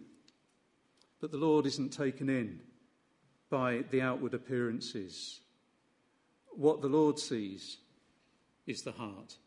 But 1.21 1.31
the 1.31 1.37
Lord 1.37 1.65
isn't 1.65 1.93
taken 1.93 2.29
in 2.29 2.59
by 3.49 3.85
the 3.91 4.01
outward 4.01 4.33
appearances. 4.33 5.39
What 6.51 6.81
the 6.81 6.89
Lord 6.89 7.17
sees 7.17 7.77
is 8.67 8.81
the 8.81 8.91
heart 8.91 9.37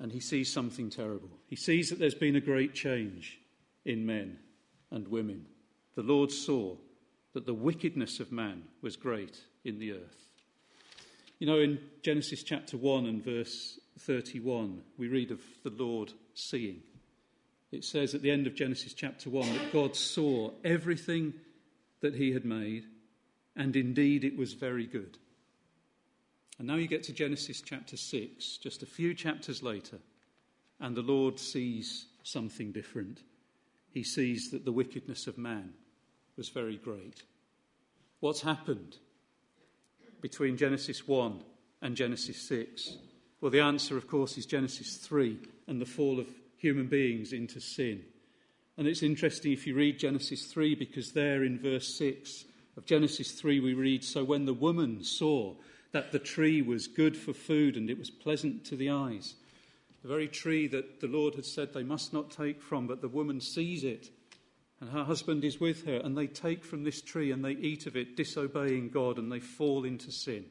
and 0.00 0.12
he 0.12 0.20
sees 0.20 0.52
something 0.52 0.90
terrible. 0.90 1.30
He 1.46 1.56
sees 1.56 1.90
that 1.90 1.98
there's 1.98 2.14
been 2.14 2.36
a 2.36 2.40
great 2.40 2.74
change 2.74 3.40
in 3.84 4.06
men 4.06 4.38
and 4.90 5.08
women. 5.08 5.46
The 5.94 6.02
Lord 6.02 6.30
saw 6.30 6.76
that 7.34 7.46
the 7.46 7.54
wickedness 7.54 8.20
of 8.20 8.32
man 8.32 8.62
was 8.80 8.96
great 8.96 9.40
in 9.64 9.78
the 9.78 9.92
earth. 9.92 10.28
You 11.38 11.46
know, 11.46 11.60
in 11.60 11.78
Genesis 12.02 12.42
chapter 12.42 12.76
1 12.76 13.06
and 13.06 13.24
verse 13.24 13.78
31, 14.00 14.82
we 14.96 15.08
read 15.08 15.30
of 15.30 15.40
the 15.62 15.70
Lord 15.70 16.12
seeing. 16.34 16.82
it 17.70 17.84
says 17.84 18.14
at 18.14 18.22
the 18.22 18.30
end 18.30 18.46
of 18.46 18.54
Genesis 18.54 18.94
chapter 18.94 19.30
1 19.30 19.52
that 19.52 19.72
God 19.72 19.94
saw 19.94 20.52
everything 20.64 21.34
that 22.00 22.14
he 22.14 22.32
had 22.32 22.44
made, 22.44 22.86
and 23.56 23.74
indeed 23.76 24.24
it 24.24 24.36
was 24.36 24.52
very 24.54 24.86
good. 24.86 25.18
And 26.58 26.66
now 26.66 26.74
you 26.74 26.88
get 26.88 27.04
to 27.04 27.12
Genesis 27.12 27.60
chapter 27.60 27.96
6, 27.96 28.56
just 28.56 28.82
a 28.82 28.86
few 28.86 29.14
chapters 29.14 29.62
later, 29.62 29.98
and 30.80 30.96
the 30.96 31.02
Lord 31.02 31.38
sees 31.38 32.06
something 32.24 32.72
different. 32.72 33.22
He 33.90 34.02
sees 34.02 34.50
that 34.50 34.64
the 34.64 34.72
wickedness 34.72 35.26
of 35.26 35.38
man 35.38 35.72
was 36.36 36.48
very 36.48 36.76
great. 36.76 37.22
What's 38.20 38.40
happened 38.40 38.96
between 40.20 40.56
Genesis 40.56 41.06
1 41.06 41.40
and 41.82 41.96
Genesis 41.96 42.40
6? 42.42 42.96
Well, 43.40 43.52
the 43.52 43.60
answer, 43.60 43.96
of 43.96 44.08
course, 44.08 44.36
is 44.36 44.46
Genesis 44.46 44.96
3 44.96 45.38
and 45.68 45.80
the 45.80 45.86
fall 45.86 46.18
of 46.18 46.26
human 46.56 46.86
beings 46.86 47.32
into 47.32 47.60
sin. 47.60 48.02
And 48.76 48.88
it's 48.88 49.04
interesting 49.04 49.52
if 49.52 49.66
you 49.66 49.74
read 49.74 49.98
Genesis 49.98 50.46
3, 50.46 50.74
because 50.74 51.12
there 51.12 51.44
in 51.44 51.58
verse 51.58 51.94
6 51.96 52.44
of 52.76 52.84
Genesis 52.84 53.32
3 53.32 53.60
we 53.60 53.74
read 53.74 54.02
So 54.02 54.24
when 54.24 54.44
the 54.44 54.54
woman 54.54 55.04
saw 55.04 55.54
that 55.92 56.12
the 56.12 56.18
tree 56.18 56.62
was 56.62 56.86
good 56.86 57.16
for 57.16 57.32
food 57.32 57.76
and 57.76 57.88
it 57.88 57.98
was 57.98 58.10
pleasant 58.10 58.64
to 58.66 58.76
the 58.76 58.90
eyes. 58.90 59.34
The 60.02 60.08
very 60.08 60.28
tree 60.28 60.66
that 60.68 61.00
the 61.00 61.06
Lord 61.06 61.34
had 61.34 61.46
said 61.46 61.72
they 61.72 61.82
must 61.82 62.12
not 62.12 62.30
take 62.30 62.62
from, 62.62 62.86
but 62.86 63.00
the 63.00 63.08
woman 63.08 63.40
sees 63.40 63.84
it, 63.84 64.10
and 64.80 64.90
her 64.90 65.04
husband 65.04 65.44
is 65.44 65.60
with 65.60 65.84
her, 65.86 65.96
and 65.96 66.16
they 66.16 66.28
take 66.28 66.64
from 66.64 66.84
this 66.84 67.02
tree 67.02 67.32
and 67.32 67.44
they 67.44 67.52
eat 67.52 67.86
of 67.86 67.96
it, 67.96 68.16
disobeying 68.16 68.90
God, 68.90 69.18
and 69.18 69.32
they 69.32 69.40
fall 69.40 69.84
into 69.84 70.12
sin. 70.12 70.44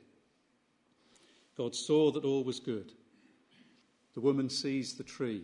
God 1.56 1.76
saw 1.76 2.12
that 2.12 2.26
all 2.26 2.44
was 2.44 2.60
good. 2.60 2.92
The 4.16 4.22
woman 4.22 4.50
sees 4.50 4.96
the 4.96 5.04
tree. 5.04 5.44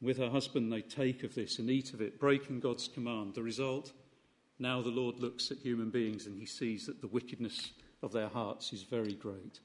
With 0.00 0.16
her 0.16 0.30
husband, 0.30 0.72
they 0.72 0.80
take 0.80 1.24
of 1.24 1.34
this 1.34 1.58
and 1.58 1.68
eat 1.68 1.92
of 1.92 2.00
it, 2.00 2.18
breaking 2.18 2.60
God's 2.60 2.88
command. 2.88 3.34
The 3.34 3.42
result 3.42 3.92
now 4.58 4.82
the 4.82 4.90
Lord 4.90 5.18
looks 5.18 5.50
at 5.50 5.58
human 5.58 5.90
beings 5.90 6.26
and 6.26 6.38
he 6.38 6.46
sees 6.46 6.86
that 6.86 7.00
the 7.00 7.06
wickedness 7.06 7.72
of 8.02 8.12
their 8.12 8.28
hearts 8.28 8.72
is 8.72 8.82
very 8.82 9.14
great. 9.14 9.60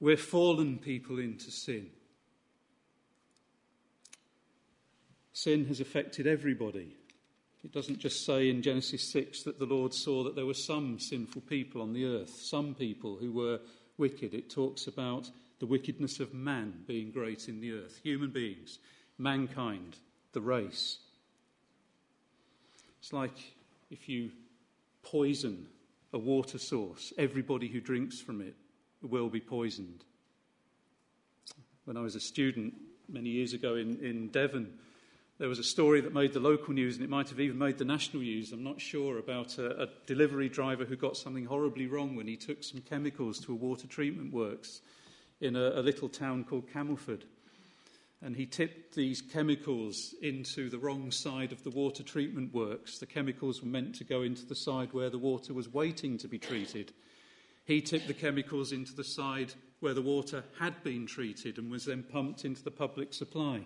We're 0.00 0.16
fallen 0.16 0.78
people 0.78 1.18
into 1.18 1.50
sin. 1.50 1.90
Sin 5.32 5.66
has 5.66 5.80
affected 5.80 6.26
everybody. 6.26 6.96
It 7.64 7.72
doesn't 7.72 8.00
just 8.00 8.26
say 8.26 8.50
in 8.50 8.62
Genesis 8.62 9.12
6 9.12 9.44
that 9.44 9.58
the 9.58 9.64
Lord 9.64 9.94
saw 9.94 10.24
that 10.24 10.34
there 10.34 10.46
were 10.46 10.54
some 10.54 10.98
sinful 10.98 11.42
people 11.42 11.80
on 11.80 11.92
the 11.92 12.04
earth, 12.04 12.30
some 12.30 12.74
people 12.74 13.16
who 13.16 13.32
were 13.32 13.60
wicked. 13.98 14.34
It 14.34 14.50
talks 14.50 14.88
about 14.88 15.30
the 15.60 15.66
wickedness 15.66 16.18
of 16.18 16.34
man 16.34 16.74
being 16.88 17.12
great 17.12 17.48
in 17.48 17.60
the 17.60 17.72
earth, 17.72 18.00
human 18.02 18.30
beings, 18.30 18.80
mankind, 19.16 19.96
the 20.32 20.40
race. 20.40 20.98
It's 23.00 23.12
like 23.12 23.54
if 23.90 24.08
you 24.08 24.30
poison 25.04 25.66
a 26.12 26.18
water 26.18 26.58
source, 26.58 27.12
everybody 27.16 27.68
who 27.68 27.80
drinks 27.80 28.20
from 28.20 28.40
it 28.40 28.54
will 29.02 29.28
be 29.28 29.40
poisoned. 29.40 30.04
When 31.84 31.96
I 31.96 32.02
was 32.02 32.14
a 32.14 32.20
student 32.20 32.74
many 33.08 33.30
years 33.30 33.52
ago 33.52 33.74
in, 33.76 33.98
in 34.04 34.28
Devon, 34.28 34.78
there 35.38 35.48
was 35.48 35.58
a 35.58 35.64
story 35.64 36.00
that 36.02 36.14
made 36.14 36.32
the 36.32 36.40
local 36.40 36.72
news 36.74 36.96
and 36.96 37.04
it 37.04 37.10
might 37.10 37.28
have 37.30 37.40
even 37.40 37.58
made 37.58 37.78
the 37.78 37.84
national 37.84 38.22
news. 38.22 38.52
I'm 38.52 38.62
not 38.62 38.80
sure 38.80 39.18
about 39.18 39.58
a, 39.58 39.82
a 39.82 39.88
delivery 40.06 40.48
driver 40.48 40.84
who 40.84 40.96
got 40.96 41.16
something 41.16 41.46
horribly 41.46 41.86
wrong 41.86 42.14
when 42.14 42.28
he 42.28 42.36
took 42.36 42.62
some 42.62 42.80
chemicals 42.80 43.40
to 43.40 43.52
a 43.52 43.56
water 43.56 43.86
treatment 43.86 44.32
works 44.32 44.82
in 45.40 45.56
a, 45.56 45.70
a 45.70 45.82
little 45.82 46.08
town 46.08 46.44
called 46.44 46.70
Camelford 46.70 47.24
and 48.22 48.36
he 48.36 48.46
tipped 48.46 48.94
these 48.94 49.20
chemicals 49.20 50.14
into 50.22 50.70
the 50.70 50.78
wrong 50.78 51.10
side 51.10 51.50
of 51.50 51.62
the 51.64 51.70
water 51.70 52.04
treatment 52.04 52.54
works. 52.54 52.98
The 52.98 53.06
chemicals 53.06 53.60
were 53.60 53.68
meant 53.68 53.96
to 53.96 54.04
go 54.04 54.22
into 54.22 54.46
the 54.46 54.54
side 54.54 54.92
where 54.92 55.10
the 55.10 55.18
water 55.18 55.52
was 55.52 55.72
waiting 55.72 56.16
to 56.18 56.28
be 56.28 56.38
treated. 56.38 56.92
He 57.64 57.80
tipped 57.80 58.06
the 58.06 58.14
chemicals 58.14 58.70
into 58.70 58.94
the 58.94 59.04
side 59.04 59.52
where 59.80 59.94
the 59.94 60.02
water 60.02 60.44
had 60.58 60.80
been 60.84 61.04
treated 61.04 61.58
and 61.58 61.68
was 61.68 61.84
then 61.84 62.04
pumped 62.04 62.44
into 62.44 62.62
the 62.62 62.70
public 62.70 63.12
supply. 63.12 63.64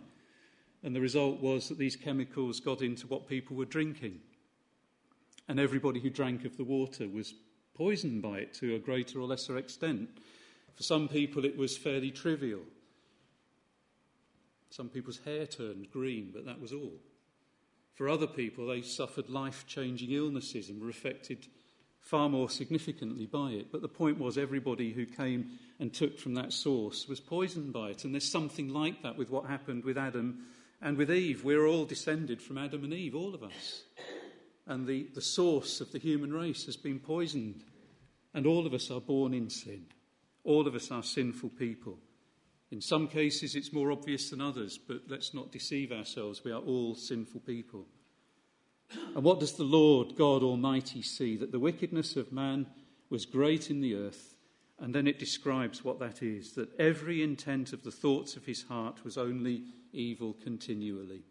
And 0.82 0.96
the 0.96 1.02
result 1.02 1.40
was 1.40 1.68
that 1.68 1.78
these 1.78 1.96
chemicals 1.96 2.58
got 2.58 2.80
into 2.80 3.06
what 3.08 3.28
people 3.28 3.56
were 3.56 3.66
drinking. 3.66 4.20
And 5.48 5.60
everybody 5.60 6.00
who 6.00 6.08
drank 6.08 6.46
of 6.46 6.56
the 6.56 6.64
water 6.64 7.06
was 7.08 7.34
poisoned 7.74 8.22
by 8.22 8.38
it 8.38 8.54
to 8.54 8.74
a 8.74 8.78
greater 8.78 9.20
or 9.20 9.26
lesser 9.26 9.58
extent. 9.58 10.08
For 10.74 10.82
some 10.82 11.08
people, 11.08 11.44
it 11.44 11.56
was 11.56 11.76
fairly 11.76 12.10
trivial. 12.10 12.62
Some 14.70 14.88
people's 14.88 15.20
hair 15.24 15.46
turned 15.46 15.90
green, 15.90 16.30
but 16.34 16.44
that 16.46 16.60
was 16.60 16.72
all. 16.72 17.00
For 17.94 18.08
other 18.08 18.26
people, 18.26 18.66
they 18.66 18.82
suffered 18.82 19.30
life 19.30 19.64
changing 19.66 20.12
illnesses 20.12 20.68
and 20.68 20.82
were 20.82 20.90
affected 20.90 21.46
far 22.06 22.28
more 22.28 22.48
significantly 22.48 23.26
by 23.26 23.50
it. 23.50 23.72
But 23.72 23.82
the 23.82 23.88
point 23.88 24.18
was, 24.18 24.38
everybody 24.38 24.92
who 24.92 25.06
came 25.06 25.58
and 25.80 25.92
took 25.92 26.18
from 26.18 26.34
that 26.34 26.52
source 26.52 27.08
was 27.08 27.20
poisoned 27.20 27.72
by 27.72 27.88
it. 27.88 28.04
And 28.04 28.14
there's 28.14 28.30
something 28.30 28.68
like 28.68 29.02
that 29.02 29.16
with 29.16 29.30
what 29.30 29.46
happened 29.46 29.84
with 29.84 29.98
Adam 29.98 30.46
and 30.80 30.96
with 30.96 31.10
Eve. 31.10 31.42
We're 31.44 31.66
all 31.66 31.84
descended 31.84 32.40
from 32.40 32.58
Adam 32.58 32.84
and 32.84 32.92
Eve, 32.92 33.16
all 33.16 33.34
of 33.34 33.42
us. 33.42 33.82
And 34.66 34.86
the, 34.86 35.08
the 35.14 35.22
source 35.22 35.80
of 35.80 35.90
the 35.90 35.98
human 35.98 36.32
race 36.32 36.66
has 36.66 36.76
been 36.76 37.00
poisoned. 37.00 37.64
And 38.34 38.46
all 38.46 38.66
of 38.66 38.74
us 38.74 38.90
are 38.90 39.00
born 39.00 39.34
in 39.34 39.50
sin. 39.50 39.86
All 40.44 40.68
of 40.68 40.74
us 40.76 40.90
are 40.92 41.02
sinful 41.02 41.50
people. 41.58 41.98
In 42.70 42.80
some 42.80 43.06
cases, 43.06 43.54
it's 43.54 43.72
more 43.72 43.92
obvious 43.92 44.30
than 44.30 44.40
others, 44.40 44.78
but 44.78 45.02
let's 45.08 45.32
not 45.32 45.52
deceive 45.52 45.92
ourselves. 45.92 46.42
We 46.44 46.52
are 46.52 46.60
all 46.60 46.94
sinful 46.94 47.40
people. 47.40 47.86
And 49.14 49.22
what 49.22 49.40
does 49.40 49.54
the 49.54 49.64
Lord 49.64 50.16
God 50.16 50.42
Almighty 50.42 51.02
see? 51.02 51.36
That 51.36 51.52
the 51.52 51.60
wickedness 51.60 52.16
of 52.16 52.32
man 52.32 52.66
was 53.08 53.24
great 53.24 53.70
in 53.70 53.80
the 53.80 53.94
earth, 53.94 54.36
and 54.80 54.94
then 54.94 55.06
it 55.06 55.18
describes 55.18 55.84
what 55.84 56.00
that 56.00 56.22
is 56.22 56.52
that 56.52 56.78
every 56.78 57.22
intent 57.22 57.72
of 57.72 57.82
the 57.82 57.90
thoughts 57.90 58.36
of 58.36 58.44
his 58.44 58.62
heart 58.64 59.04
was 59.04 59.16
only 59.16 59.62
evil 59.92 60.36
continually. 60.42 61.22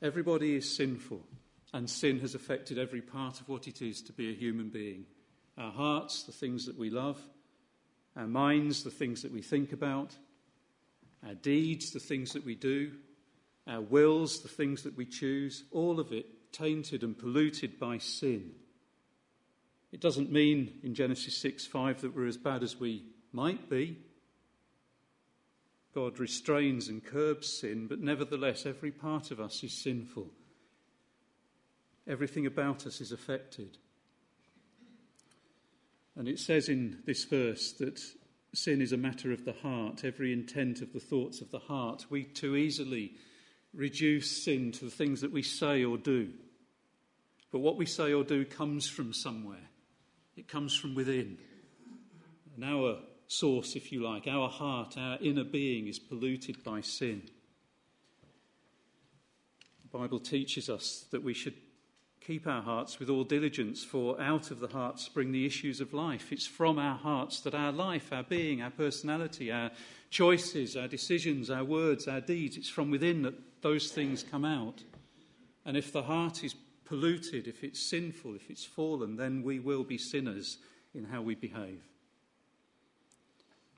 Everybody 0.00 0.54
is 0.54 0.76
sinful, 0.76 1.24
and 1.72 1.88
sin 1.88 2.20
has 2.20 2.34
affected 2.34 2.78
every 2.78 3.00
part 3.00 3.40
of 3.40 3.48
what 3.48 3.66
it 3.66 3.82
is 3.82 4.00
to 4.02 4.12
be 4.12 4.30
a 4.30 4.36
human 4.36 4.68
being. 4.68 5.06
Our 5.56 5.72
hearts, 5.72 6.22
the 6.22 6.32
things 6.32 6.66
that 6.66 6.78
we 6.78 6.90
love, 6.90 7.20
our 8.18 8.26
minds, 8.26 8.82
the 8.82 8.90
things 8.90 9.22
that 9.22 9.32
we 9.32 9.40
think 9.40 9.72
about, 9.72 10.14
our 11.26 11.34
deeds, 11.34 11.92
the 11.92 12.00
things 12.00 12.32
that 12.32 12.44
we 12.44 12.56
do, 12.56 12.92
our 13.66 13.80
wills, 13.80 14.42
the 14.42 14.48
things 14.48 14.82
that 14.82 14.96
we 14.96 15.06
choose, 15.06 15.64
all 15.70 16.00
of 16.00 16.12
it 16.12 16.52
tainted 16.52 17.02
and 17.02 17.16
polluted 17.16 17.78
by 17.78 17.98
sin. 17.98 18.50
It 19.92 20.00
doesn't 20.00 20.32
mean 20.32 20.80
in 20.82 20.94
Genesis 20.94 21.36
6 21.38 21.66
5 21.66 22.00
that 22.00 22.14
we're 22.14 22.26
as 22.26 22.36
bad 22.36 22.62
as 22.62 22.78
we 22.78 23.04
might 23.32 23.70
be. 23.70 23.98
God 25.94 26.18
restrains 26.18 26.88
and 26.88 27.04
curbs 27.04 27.60
sin, 27.60 27.86
but 27.86 28.00
nevertheless, 28.00 28.66
every 28.66 28.90
part 28.90 29.30
of 29.30 29.40
us 29.40 29.62
is 29.62 29.72
sinful. 29.72 30.28
Everything 32.06 32.46
about 32.46 32.86
us 32.86 33.00
is 33.00 33.12
affected. 33.12 33.78
And 36.18 36.26
it 36.26 36.40
says 36.40 36.68
in 36.68 36.98
this 37.06 37.24
verse 37.24 37.72
that 37.74 38.00
sin 38.52 38.82
is 38.82 38.90
a 38.90 38.96
matter 38.96 39.30
of 39.30 39.44
the 39.44 39.52
heart, 39.52 40.04
every 40.04 40.32
intent 40.32 40.82
of 40.82 40.92
the 40.92 40.98
thoughts 40.98 41.40
of 41.40 41.52
the 41.52 41.60
heart. 41.60 42.06
We 42.10 42.24
too 42.24 42.56
easily 42.56 43.12
reduce 43.72 44.44
sin 44.44 44.72
to 44.72 44.86
the 44.86 44.90
things 44.90 45.20
that 45.20 45.30
we 45.30 45.42
say 45.42 45.84
or 45.84 45.96
do. 45.96 46.30
But 47.52 47.60
what 47.60 47.76
we 47.76 47.86
say 47.86 48.12
or 48.12 48.24
do 48.24 48.44
comes 48.44 48.88
from 48.88 49.12
somewhere, 49.12 49.68
it 50.36 50.48
comes 50.48 50.76
from 50.76 50.96
within. 50.96 51.38
And 52.56 52.64
our 52.64 52.98
source, 53.28 53.76
if 53.76 53.92
you 53.92 54.02
like, 54.02 54.26
our 54.26 54.48
heart, 54.48 54.96
our 54.98 55.18
inner 55.20 55.44
being 55.44 55.86
is 55.86 56.00
polluted 56.00 56.64
by 56.64 56.80
sin. 56.80 57.22
The 59.84 59.98
Bible 59.98 60.18
teaches 60.18 60.68
us 60.68 61.06
that 61.12 61.22
we 61.22 61.32
should 61.32 61.54
keep 62.28 62.46
our 62.46 62.60
hearts 62.60 62.98
with 62.98 63.08
all 63.08 63.24
diligence, 63.24 63.82
for 63.82 64.20
out 64.20 64.50
of 64.50 64.60
the 64.60 64.68
heart 64.68 65.00
spring 65.00 65.32
the 65.32 65.46
issues 65.46 65.80
of 65.80 65.94
life. 65.94 66.30
It's 66.30 66.46
from 66.46 66.78
our 66.78 66.98
hearts 66.98 67.40
that 67.40 67.54
our 67.54 67.72
life, 67.72 68.12
our 68.12 68.22
being, 68.22 68.60
our 68.60 68.70
personality, 68.70 69.50
our 69.50 69.70
choices, 70.10 70.76
our 70.76 70.88
decisions, 70.88 71.48
our 71.48 71.64
words, 71.64 72.06
our 72.06 72.20
deeds, 72.20 72.58
it's 72.58 72.68
from 72.68 72.90
within 72.90 73.22
that 73.22 73.62
those 73.62 73.90
things 73.90 74.22
come 74.22 74.44
out. 74.44 74.82
And 75.64 75.74
if 75.74 75.90
the 75.90 76.02
heart 76.02 76.44
is 76.44 76.54
polluted, 76.84 77.48
if 77.48 77.64
it's 77.64 77.80
sinful, 77.80 78.34
if 78.34 78.50
it's 78.50 78.64
fallen, 78.64 79.16
then 79.16 79.42
we 79.42 79.58
will 79.58 79.82
be 79.82 79.96
sinners 79.96 80.58
in 80.94 81.04
how 81.04 81.22
we 81.22 81.34
behave. 81.34 81.80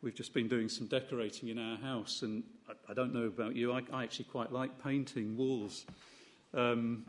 We've 0.03 0.13
just 0.13 0.35
been 0.35 0.49
doing 0.49 0.69
some 0.69 0.89
decorating 0.89 1.51
in 1.51 1.59
our 1.61 1.77
house, 1.77 2.23
and 2.23 2.43
I, 2.69 2.73
I 2.91 2.95
don't 2.95 3.15
know 3.15 3.27
about 3.27 3.55
you, 3.55 3.73
I, 3.73 3.83
I, 3.93 4.03
actually 4.03 4.25
quite 4.25 4.51
like 4.51 4.83
painting 4.83 5.37
walls. 5.37 5.85
Um, 6.53 7.05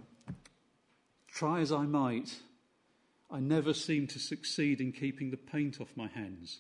Try 1.32 1.62
as 1.62 1.72
I 1.72 1.84
might, 1.84 2.36
I 3.32 3.40
never 3.40 3.74
seem 3.74 4.08
to 4.08 4.20
succeed 4.20 4.82
in 4.82 4.92
keeping 4.92 5.32
the 5.32 5.38
paint 5.38 5.80
off 5.80 5.96
my 5.96 6.08
hands. 6.08 6.60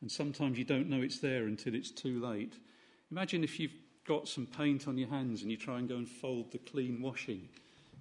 And 0.00 0.10
sometimes 0.10 0.58
you 0.58 0.64
don't 0.64 0.88
know 0.88 1.00
it's 1.00 1.20
there 1.20 1.44
until 1.44 1.74
it's 1.74 1.90
too 1.90 2.20
late. 2.20 2.54
Imagine 3.10 3.44
if 3.44 3.60
you've 3.60 3.74
got 4.06 4.28
some 4.28 4.46
paint 4.46 4.88
on 4.88 4.98
your 4.98 5.08
hands 5.08 5.42
and 5.42 5.50
you 5.50 5.56
try 5.56 5.78
and 5.78 5.88
go 5.88 5.96
and 5.96 6.08
fold 6.08 6.50
the 6.50 6.58
clean 6.58 7.00
washing. 7.00 7.48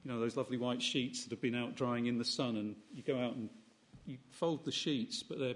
You 0.03 0.11
know, 0.11 0.19
those 0.19 0.37
lovely 0.37 0.57
white 0.57 0.81
sheets 0.81 1.23
that 1.23 1.31
have 1.31 1.41
been 1.41 1.55
out 1.55 1.75
drying 1.75 2.07
in 2.07 2.17
the 2.17 2.25
sun, 2.25 2.55
and 2.55 2.75
you 2.93 3.03
go 3.03 3.19
out 3.19 3.35
and 3.35 3.49
you 4.05 4.17
fold 4.31 4.65
the 4.65 4.71
sheets, 4.71 5.21
but 5.21 5.39
they're 5.39 5.55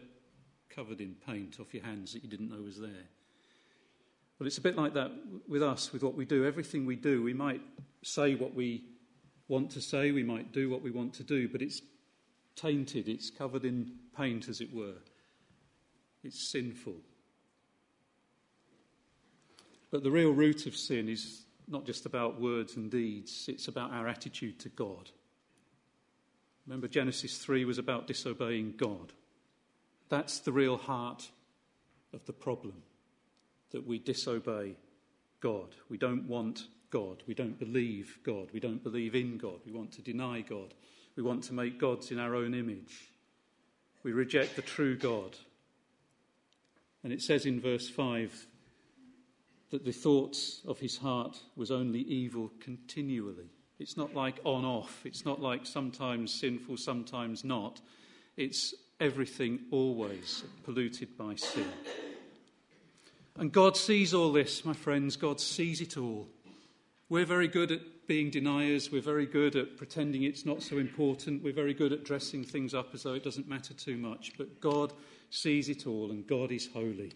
covered 0.69 1.01
in 1.01 1.15
paint 1.25 1.59
off 1.59 1.73
your 1.73 1.83
hands 1.83 2.13
that 2.13 2.23
you 2.23 2.29
didn't 2.29 2.49
know 2.49 2.61
was 2.61 2.79
there. 2.79 3.07
Well, 4.37 4.47
it's 4.47 4.57
a 4.57 4.61
bit 4.61 4.75
like 4.75 4.93
that 4.95 5.11
with 5.47 5.63
us, 5.63 5.93
with 5.93 6.03
what 6.03 6.15
we 6.15 6.25
do. 6.25 6.45
Everything 6.45 6.85
we 6.85 6.97
do, 6.97 7.23
we 7.23 7.33
might 7.33 7.61
say 8.03 8.35
what 8.35 8.53
we 8.53 8.83
want 9.47 9.71
to 9.71 9.81
say, 9.81 10.11
we 10.11 10.23
might 10.23 10.51
do 10.51 10.69
what 10.69 10.81
we 10.81 10.91
want 10.91 11.13
to 11.15 11.23
do, 11.23 11.47
but 11.47 11.61
it's 11.61 11.81
tainted, 12.55 13.09
it's 13.09 13.29
covered 13.29 13.65
in 13.65 13.91
paint, 14.15 14.47
as 14.47 14.61
it 14.61 14.73
were. 14.73 14.95
It's 16.23 16.51
sinful. 16.51 16.95
But 19.91 20.03
the 20.03 20.11
real 20.11 20.31
root 20.31 20.65
of 20.65 20.75
sin 20.75 21.09
is 21.09 21.45
not 21.67 21.85
just 21.85 22.05
about 22.05 22.41
words 22.41 22.75
and 22.75 22.89
deeds, 22.89 23.45
it's 23.47 23.67
about 23.67 23.91
our 23.91 24.07
attitude 24.07 24.59
to 24.59 24.69
God. 24.69 25.11
Remember, 26.65 26.87
Genesis 26.87 27.37
3 27.37 27.65
was 27.65 27.77
about 27.77 28.07
disobeying 28.07 28.73
God. 28.77 29.13
That's 30.09 30.39
the 30.39 30.51
real 30.51 30.77
heart 30.77 31.29
of 32.13 32.25
the 32.25 32.33
problem 32.33 32.83
that 33.71 33.85
we 33.85 33.99
disobey 33.99 34.75
God. 35.41 35.75
We 35.89 35.97
don't 35.97 36.27
want 36.27 36.67
God. 36.93 37.23
We 37.25 37.33
don't 37.33 37.57
believe 37.57 38.19
God. 38.23 38.49
We 38.53 38.59
don't 38.59 38.83
believe 38.83 39.15
in 39.15 39.39
God. 39.39 39.59
We 39.65 39.71
want 39.71 39.91
to 39.93 40.03
deny 40.03 40.41
God. 40.41 40.75
We 41.15 41.23
want 41.23 41.43
to 41.45 41.53
make 41.53 41.79
gods 41.79 42.11
in 42.11 42.19
our 42.19 42.35
own 42.35 42.53
image. 42.53 43.09
We 44.03 44.11
reject 44.11 44.55
the 44.55 44.61
true 44.61 44.95
God. 44.95 45.35
And 47.03 47.11
it 47.11 47.23
says 47.23 47.47
in 47.47 47.59
verse 47.59 47.89
5 47.89 48.45
that 49.71 49.83
the 49.83 49.91
thoughts 49.91 50.61
of 50.67 50.79
his 50.79 50.95
heart 50.95 51.39
was 51.55 51.71
only 51.71 52.01
evil 52.01 52.51
continually. 52.59 53.49
It's 53.79 53.97
not 53.97 54.13
like 54.13 54.39
on 54.43 54.63
off. 54.63 55.01
It's 55.03 55.25
not 55.25 55.41
like 55.41 55.65
sometimes 55.65 56.31
sinful, 56.31 56.77
sometimes 56.77 57.43
not. 57.43 57.81
It's 58.37 58.75
everything 58.99 59.61
always 59.71 60.43
polluted 60.63 61.17
by 61.17 61.35
sin. 61.35 61.67
And 63.35 63.51
God 63.51 63.75
sees 63.75 64.13
all 64.13 64.31
this, 64.31 64.63
my 64.63 64.73
friends. 64.73 65.15
God 65.15 65.39
sees 65.39 65.81
it 65.81 65.97
all. 65.97 66.27
We're 67.09 67.25
very 67.25 67.47
good 67.47 67.71
at 67.71 68.07
being 68.07 68.29
deniers. 68.29 68.91
We're 68.91 69.01
very 69.01 69.25
good 69.25 69.55
at 69.55 69.77
pretending 69.77 70.23
it's 70.23 70.45
not 70.45 70.61
so 70.61 70.77
important. 70.77 71.43
We're 71.43 71.53
very 71.53 71.73
good 71.73 71.93
at 71.93 72.03
dressing 72.03 72.43
things 72.43 72.73
up 72.73 72.93
as 72.93 73.03
though 73.03 73.13
it 73.13 73.23
doesn't 73.23 73.47
matter 73.47 73.73
too 73.73 73.97
much. 73.97 74.33
But 74.37 74.59
God 74.59 74.93
sees 75.29 75.69
it 75.69 75.87
all, 75.87 76.11
and 76.11 76.25
God 76.25 76.51
is 76.51 76.69
holy. 76.73 77.13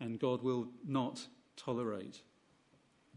And 0.00 0.18
God 0.18 0.42
will 0.42 0.68
not 0.86 1.26
tolerate, 1.56 2.22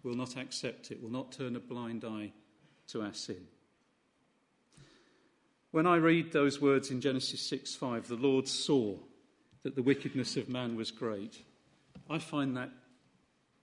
will 0.03 0.15
not 0.15 0.37
accept 0.37 0.91
it, 0.91 1.01
will 1.01 1.11
not 1.11 1.31
turn 1.31 1.55
a 1.55 1.59
blind 1.59 2.03
eye 2.05 2.31
to 2.87 3.03
our 3.03 3.13
sin. 3.13 3.47
When 5.71 5.87
I 5.87 5.97
read 5.97 6.31
those 6.31 6.59
words 6.59 6.91
in 6.91 7.01
Genesis 7.01 7.41
6 7.41 7.75
5, 7.75 8.07
the 8.07 8.15
Lord 8.15 8.47
saw 8.47 8.97
that 9.63 9.75
the 9.75 9.83
wickedness 9.83 10.35
of 10.37 10.49
man 10.49 10.75
was 10.75 10.91
great 10.91 11.43
I 12.11 12.19
find 12.19 12.57
that 12.57 12.71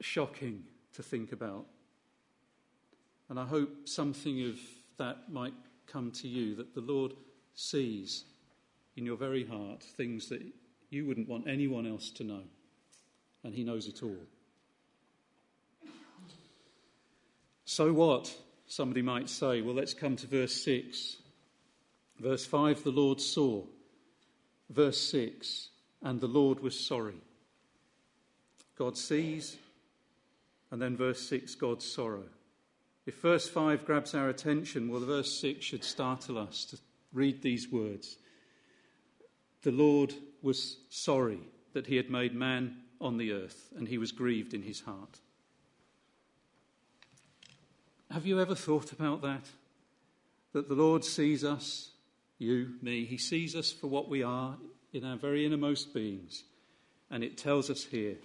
shocking 0.00 0.64
to 0.94 1.02
think 1.02 1.32
about. 1.32 1.66
And 3.28 3.38
I 3.38 3.44
hope 3.44 3.88
something 3.88 4.42
of 4.49 4.58
that 4.97 5.30
might 5.30 5.54
come 5.87 6.11
to 6.12 6.28
you 6.28 6.54
that 6.56 6.75
the 6.75 6.80
Lord 6.80 7.12
sees 7.54 8.25
in 8.97 9.04
your 9.04 9.16
very 9.16 9.44
heart 9.44 9.82
things 9.82 10.28
that 10.28 10.42
you 10.90 11.06
wouldn't 11.06 11.28
want 11.28 11.49
anyone 11.49 11.87
else 11.87 12.11
to 12.12 12.25
know. 12.25 12.42
And 13.44 13.54
He 13.54 13.64
knows 13.64 13.87
it 13.87 14.02
all. 14.02 14.16
So 17.64 17.92
what? 17.92 18.35
Somebody 18.66 19.02
might 19.02 19.28
say. 19.28 19.62
Well, 19.62 19.75
let's 19.75 19.94
come 19.94 20.16
to 20.16 20.26
verse 20.26 20.54
6. 20.64 21.16
Verse 22.18 22.44
5 22.44 22.82
the 22.82 22.90
Lord 22.90 23.20
saw. 23.20 23.62
Verse 24.70 25.00
6 25.00 25.68
and 26.02 26.20
the 26.20 26.28
Lord 26.28 26.61
was 26.61 26.78
sorry. 26.78 27.21
God 28.76 28.97
sees, 28.97 29.56
and 30.71 30.80
then 30.80 30.97
verse 30.97 31.21
6, 31.28 31.54
God's 31.56 31.84
sorrow. 31.84 32.25
If 33.08 33.23
verse 33.23 33.49
5 33.49 33.86
grabs 33.86 34.14
our 34.14 34.28
attention, 34.28 34.90
well, 34.90 35.00
verse 35.00 35.40
6 35.40 35.64
should 35.64 35.82
startle 35.82 36.36
us 36.36 36.66
to 36.66 36.78
read 37.14 37.40
these 37.40 37.73
words. 37.73 38.18
The 39.62 39.73
Lord 39.73 40.12
was 40.42 40.76
sorry 40.90 41.38
that 41.73 41.86
he 41.86 41.97
had 41.97 42.10
made 42.10 42.34
man 42.34 42.76
on 43.00 43.16
the 43.16 43.32
earth, 43.32 43.73
and 43.75 43.88
he 43.88 43.97
was 43.97 44.12
grieved 44.12 44.52
in 44.52 44.60
his 44.60 44.82
heart. 44.82 45.21
Have 48.10 48.26
you 48.26 48.42
ever 48.42 48.54
thought 48.54 48.92
about 48.92 49.23
that? 49.23 49.47
That 50.52 50.68
the 50.68 50.75
Lord 50.75 51.02
sees 51.02 51.44
us, 51.44 51.92
you, 52.36 52.75
me, 52.82 53.06
he 53.06 53.16
sees 53.16 53.56
us 53.56 53.73
for 53.73 53.86
what 53.86 54.10
we 54.10 54.23
are 54.23 54.58
in 54.92 55.06
our 55.06 55.16
very 55.16 55.47
innermost 55.47 55.94
beings. 55.94 56.44
And 57.10 57.25
it 57.25 57.38
tells 57.38 57.71
us 57.71 57.84
here 57.84 58.16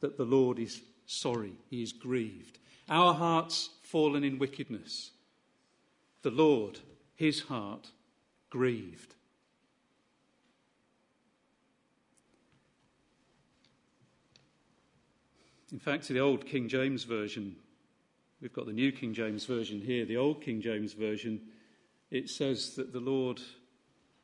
that 0.00 0.16
the 0.16 0.24
Lord 0.24 0.58
is 0.58 0.80
sorry, 1.04 1.52
he 1.68 1.82
is 1.82 1.92
grieved. 1.92 2.58
Our 2.88 3.12
hearts 3.12 3.68
fallen 3.90 4.22
in 4.24 4.38
wickedness. 4.38 5.10
The 6.22 6.30
Lord, 6.30 6.78
his 7.16 7.40
heart, 7.40 7.90
grieved. 8.48 9.14
In 15.72 15.78
fact, 15.78 16.08
the 16.08 16.20
old 16.20 16.46
King 16.46 16.68
James 16.68 17.04
Version, 17.04 17.56
we've 18.40 18.52
got 18.52 18.66
the 18.66 18.72
New 18.72 18.92
King 18.92 19.14
James 19.14 19.44
Version 19.44 19.80
here, 19.80 20.04
the 20.04 20.16
old 20.16 20.42
King 20.42 20.60
James 20.60 20.92
Version, 20.92 21.40
it 22.10 22.28
says 22.28 22.74
that 22.74 22.92
the 22.92 23.00
Lord 23.00 23.40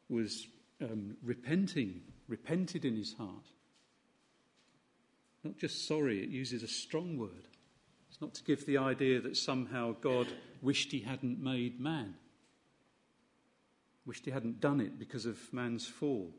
was 0.09 0.49
um, 0.83 1.17
repenting, 1.23 2.03
repented 2.29 2.85
in 2.85 2.97
his 2.97 3.15
heart. 3.15 3.51
Not 5.45 5.57
just 5.57 5.87
sorry, 5.87 6.23
it 6.23 6.29
uses 6.29 6.65
a 6.65 6.69
strong 6.69 7.17
word. 7.17 7.49
It's 8.17 8.23
not 8.23 8.33
to 8.37 8.45
give 8.45 8.65
the 8.65 8.79
idea 8.79 9.21
that 9.21 9.37
somehow 9.37 9.95
God 10.01 10.27
wished 10.63 10.91
he 10.91 11.01
hadn't 11.01 11.39
made 11.39 11.79
man, 11.79 12.15
wished 14.07 14.25
he 14.25 14.31
hadn't 14.31 14.59
done 14.59 14.81
it 14.81 14.99
because 14.99 15.27
of 15.27 15.53
man's 15.53 15.87
fall, 15.87 16.31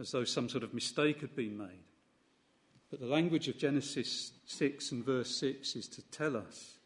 as 0.00 0.12
though 0.12 0.24
some 0.24 0.48
sort 0.48 0.64
of 0.64 0.72
mistake 0.72 1.20
had 1.20 1.36
been 1.36 1.58
made. 1.58 1.84
But 2.90 3.00
the 3.00 3.06
language 3.06 3.48
of 3.48 3.58
Genesis 3.58 4.32
6 4.46 4.92
and 4.92 5.04
verse 5.04 5.36
6 5.36 5.76
is 5.76 5.88
to 5.88 6.00
tell 6.10 6.38
us 6.38 6.78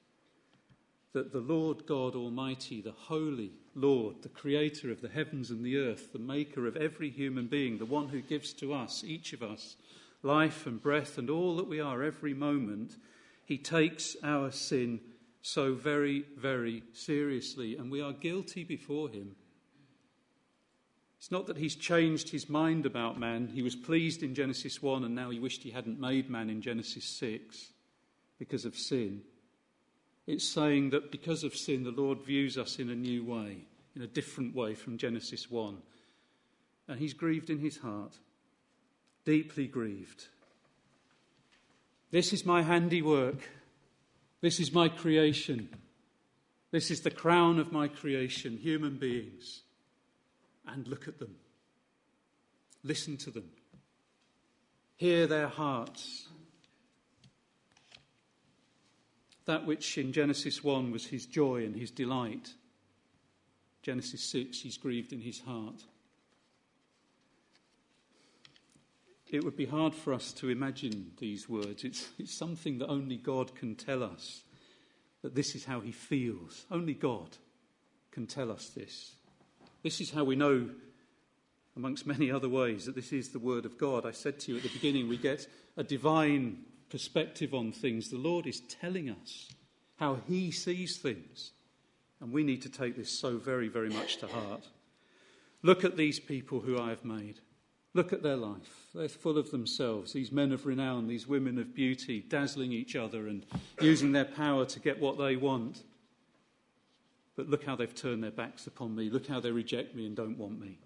that 1.13 1.33
the 1.33 1.39
Lord 1.39 1.87
God 1.87 2.17
Almighty, 2.17 2.81
the 2.81 2.91
Holy 2.91 3.53
Lord, 3.77 4.23
the 4.23 4.31
Creator 4.31 4.91
of 4.91 5.01
the 5.01 5.09
heavens 5.09 5.53
and 5.53 5.65
the 5.65 5.77
earth, 5.77 6.13
the 6.13 6.19
Maker 6.19 6.67
of 6.67 6.77
every 6.77 7.09
human 7.09 7.47
being, 7.47 7.79
the 7.79 7.85
one 7.85 8.09
who 8.09 8.21
gives 8.21 8.53
to 8.55 8.75
us, 8.75 9.05
each 9.05 9.33
of 9.33 9.45
us, 9.45 9.77
life 10.25 10.67
and 10.67 10.83
breath 10.83 11.19
and 11.19 11.31
all 11.31 11.55
that 11.55 11.69
we 11.69 11.79
are 11.79 12.03
every 12.03 12.35
moment, 12.35 12.97
He 13.49 13.57
takes 13.57 14.15
our 14.23 14.51
sin 14.51 15.01
so 15.41 15.73
very, 15.73 16.27
very 16.37 16.83
seriously, 16.93 17.79
and 17.79 17.91
we 17.91 18.03
are 18.03 18.13
guilty 18.13 18.63
before 18.63 19.09
Him. 19.09 19.37
It's 21.17 21.31
not 21.31 21.47
that 21.47 21.57
He's 21.57 21.75
changed 21.75 22.29
His 22.29 22.51
mind 22.51 22.85
about 22.85 23.19
man. 23.19 23.49
He 23.49 23.63
was 23.63 23.75
pleased 23.75 24.23
in 24.23 24.35
Genesis 24.35 24.83
1, 24.83 25.03
and 25.03 25.15
now 25.15 25.31
He 25.31 25.41
wished 25.41 25.63
He 25.63 25.71
hadn't 25.71 25.99
made 25.99 26.29
man 26.29 26.51
in 26.51 26.61
Genesis 26.61 27.07
6 27.07 27.73
because 28.39 28.67
of 28.67 28.77
sin. 28.77 29.23
It's 30.27 30.47
saying 30.47 30.91
that 30.91 31.11
because 31.11 31.43
of 31.43 31.57
sin, 31.57 31.85
the 31.85 31.91
Lord 31.91 32.21
views 32.21 32.59
us 32.59 32.79
in 32.79 32.91
a 32.91 32.95
new 32.95 33.25
way, 33.25 33.65
in 33.97 34.03
a 34.03 34.07
different 34.07 34.55
way 34.55 34.75
from 34.75 34.99
Genesis 34.99 35.51
1. 35.51 35.79
And 36.87 36.99
He's 36.99 37.15
grieved 37.15 37.49
in 37.49 37.61
His 37.61 37.79
heart 37.79 38.19
deeply 39.25 39.67
grieved. 39.67 40.27
This 42.11 42.33
is 42.33 42.47
my 42.47 42.63
handiwork. 42.63 43.49
This 44.41 44.61
is 44.61 44.73
my 44.73 44.89
creation. 44.89 45.69
This 46.71 46.91
is 46.91 47.01
the 47.01 47.11
crown 47.11 47.59
of 47.59 47.73
my 47.73 47.89
creation, 47.89 48.57
human 48.57 48.97
beings. 48.97 49.63
And 50.67 50.87
look 50.87 51.09
at 51.09 51.19
them. 51.19 51.35
Listen 52.85 53.17
to 53.19 53.31
them. 53.31 53.51
Hear 54.97 55.27
their 55.27 55.49
hearts. 55.49 56.29
That 59.47 59.67
which 59.67 59.97
in 59.97 60.13
Genesis 60.13 60.63
1 60.63 60.91
was 60.91 61.07
his 61.07 61.27
joy 61.27 61.65
and 61.65 61.75
his 61.75 61.91
delight. 61.91 62.53
Genesis 63.83 64.23
6, 64.25 64.61
he's 64.61 64.77
grieved 64.77 65.13
in 65.13 65.21
his 65.21 65.41
heart. 65.41 65.83
It 69.31 69.45
would 69.45 69.57
be 69.57 69.67
hard 69.67 69.95
for 69.95 70.15
us 70.15 70.33
to 70.35 70.49
imagine 70.49 71.13
these 71.19 71.49
words. 71.49 71.85
It's, 71.85 72.09
it's 72.19 72.35
something 72.35 72.79
that 72.79 72.89
only 72.89 73.17
God 73.17 73.55
can 73.55 73.75
tell 73.75 74.03
us, 74.03 74.43
that 75.23 75.35
this 75.35 75.55
is 75.55 75.65
how 75.65 75.81
he 75.81 75.93
feels. 75.93 76.65
Only 76.71 76.95
God 76.95 77.37
can 78.11 78.27
tell 78.27 78.51
us 78.51 78.69
this. 78.71 79.13
This 79.83 80.01
is 80.01 80.11
how 80.11 80.25
we 80.25 80.35
know, 80.35 80.71
amongst 81.77 82.07
many 82.07 82.31
other 82.31 82.49
ways, 82.49 82.87
that 82.87 82.95
this 82.95 83.13
is 83.13 83.29
the 83.29 83.39
Word 83.39 83.67
of 83.67 83.77
God. 83.77 84.07
I 84.07 84.13
said 84.13 84.41
to 84.41 84.53
you 84.53 84.57
at 84.57 84.63
the 84.63 84.71
beginning, 84.71 85.09
we 85.09 85.19
get 85.19 85.47
a 85.77 85.85
divine 85.85 86.65
perspective 86.89 87.53
on 87.53 87.71
things. 87.71 88.09
The 88.09 88.17
Lord 88.17 88.47
is 88.47 88.61
telling 88.61 89.11
us 89.11 89.49
how 89.97 90.19
He 90.27 90.51
sees 90.51 90.97
things. 90.97 91.53
And 92.21 92.33
we 92.33 92.43
need 92.43 92.63
to 92.63 92.71
take 92.71 92.97
this 92.97 93.11
so 93.11 93.37
very, 93.37 93.69
very 93.69 93.91
much 93.91 94.17
to 94.17 94.27
heart. 94.27 94.67
Look 95.63 95.85
at 95.85 95.97
these 95.97 96.19
people 96.19 96.61
who 96.61 96.81
I 96.81 96.89
have 96.89 97.05
made. 97.05 97.41
Look 97.95 98.13
at 98.13 98.23
their 98.23 98.37
life. 98.37 98.87
They're 98.95 99.09
full 99.09 99.39
of 99.39 99.51
themselves, 99.51 100.13
these 100.13 100.31
men 100.31 100.53
of 100.53 100.67
renown, 100.67 101.09
these 101.09 101.27
women 101.27 101.59
of 101.59 101.75
beauty, 101.75 102.21
dazzling 102.21 102.73
each 102.73 102.95
other 102.95 103.27
and 103.29 103.45
using 103.81 104.13
their 104.13 104.25
power 104.25 104.65
to 104.67 104.81
get 104.81 105.01
what 105.01 105.19
they 105.19 105.37
want. 105.37 105.83
But 107.37 107.49
look 107.49 107.65
how 107.65 107.77
they've 107.77 107.95
turned 107.95 108.23
their 108.23 108.31
backs 108.31 108.67
upon 108.67 108.95
me. 108.95 109.11
Look 109.11 109.27
how 109.27 109.41
they 109.41 109.51
reject 109.51 109.95
me 109.95 110.07
and 110.07 110.17
don't 110.17 110.37
want 110.37 110.61
me. 110.61 110.79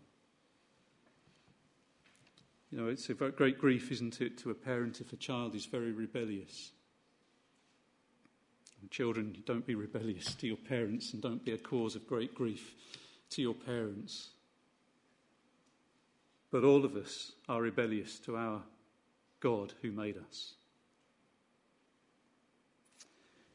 You 2.71 2.79
know, 2.79 2.89
it's 2.89 3.09
a 3.11 3.15
great 3.15 3.59
grief, 3.59 3.93
isn't 3.93 4.21
it, 4.21 4.39
to 4.39 4.51
a 4.51 4.55
parent 4.55 5.01
if 5.01 5.13
a 5.13 5.17
child 5.17 5.55
is 5.55 5.67
very 5.67 5.93
rebellious. 5.93 6.73
Children, 8.91 9.43
don't 9.47 9.67
be 9.67 9.75
rebellious 9.75 10.35
to 10.35 10.47
your 10.47 10.57
parents 10.57 11.13
and 11.13 11.23
don't 11.23 11.45
be 11.45 11.53
a 11.53 11.59
cause 11.59 11.95
of 11.95 12.07
great 12.07 12.35
grief 12.35 12.75
to 13.31 13.41
your 13.41 13.55
parents. 13.55 14.32
But 16.53 16.65
all 16.65 16.85
of 16.85 16.95
us 16.95 17.33
are 17.49 17.63
rebellious 17.63 18.19
to 18.21 18.37
our 18.37 18.63
God 19.41 19.73
who 19.81 19.91
made 19.91 20.17
us. 20.19 20.53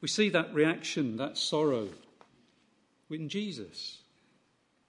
We 0.02 0.08
see 0.08 0.30
that 0.30 0.54
reaction, 0.54 1.18
that 1.18 1.38
sorrow, 1.38 1.90
in 3.10 3.30
Jesus. 3.30 4.00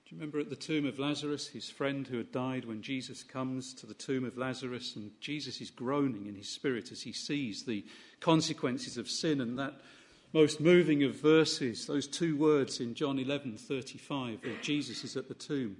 Do 0.06 0.14
you 0.14 0.20
remember 0.20 0.40
at 0.40 0.48
the 0.48 0.56
tomb 0.56 0.86
of 0.86 0.98
Lazarus, 0.98 1.48
his 1.48 1.68
friend 1.68 2.06
who 2.06 2.16
had 2.16 2.32
died, 2.32 2.64
when 2.64 2.80
Jesus 2.80 3.22
comes 3.22 3.74
to 3.74 3.86
the 3.86 3.94
tomb 3.94 4.24
of 4.24 4.38
Lazarus 4.38 4.96
and 4.96 5.10
Jesus 5.20 5.60
is 5.60 5.70
groaning 5.70 6.26
in 6.26 6.34
his 6.34 6.48
spirit 6.48 6.90
as 6.90 7.02
he 7.02 7.12
sees 7.12 7.64
the 7.64 7.84
consequences 8.20 8.96
of 8.96 9.08
sin 9.08 9.42
and 9.42 9.58
that 9.58 9.74
most 10.32 10.60
moving 10.60 11.04
of 11.04 11.14
verses, 11.14 11.86
those 11.86 12.06
two 12.06 12.36
words 12.36 12.80
in 12.80 12.94
John 12.94 13.18
11:35 13.18 14.44
where 14.44 14.60
Jesus 14.62 15.04
is 15.04 15.16
at 15.16 15.28
the 15.28 15.34
tomb. 15.34 15.76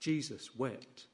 Jesus 0.00 0.54
wept 0.56 1.06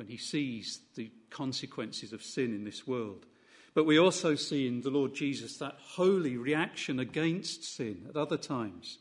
when 0.00 0.06
he 0.06 0.16
sees 0.16 0.80
the 0.94 1.10
consequences 1.28 2.14
of 2.14 2.22
sin 2.22 2.54
in 2.54 2.64
this 2.64 2.86
world. 2.86 3.26
But 3.74 3.84
we 3.84 3.98
also 3.98 4.34
see 4.34 4.66
in 4.66 4.80
the 4.80 4.88
Lord 4.88 5.14
Jesus 5.14 5.58
that 5.58 5.76
holy 5.78 6.38
reaction 6.38 6.98
against 6.98 7.64
sin 7.64 8.06
at 8.08 8.16
other 8.16 8.38
times. 8.38 8.96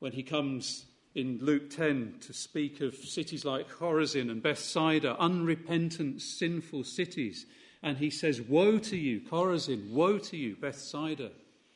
When 0.00 0.10
he 0.10 0.24
comes 0.24 0.86
in 1.14 1.38
Luke 1.40 1.70
10 1.70 2.16
to 2.22 2.32
speak 2.32 2.80
of 2.80 2.96
cities 2.96 3.44
like 3.44 3.70
Chorazin 3.70 4.28
and 4.28 4.42
Bethsaida, 4.42 5.16
unrepentant, 5.20 6.20
sinful 6.20 6.82
cities. 6.82 7.46
And 7.80 7.96
he 7.96 8.10
says, 8.10 8.40
Woe 8.40 8.80
to 8.80 8.96
you, 8.96 9.20
Chorazin, 9.20 9.92
woe 9.92 10.18
to 10.18 10.36
you, 10.36 10.56
Bethsaida, 10.56 11.30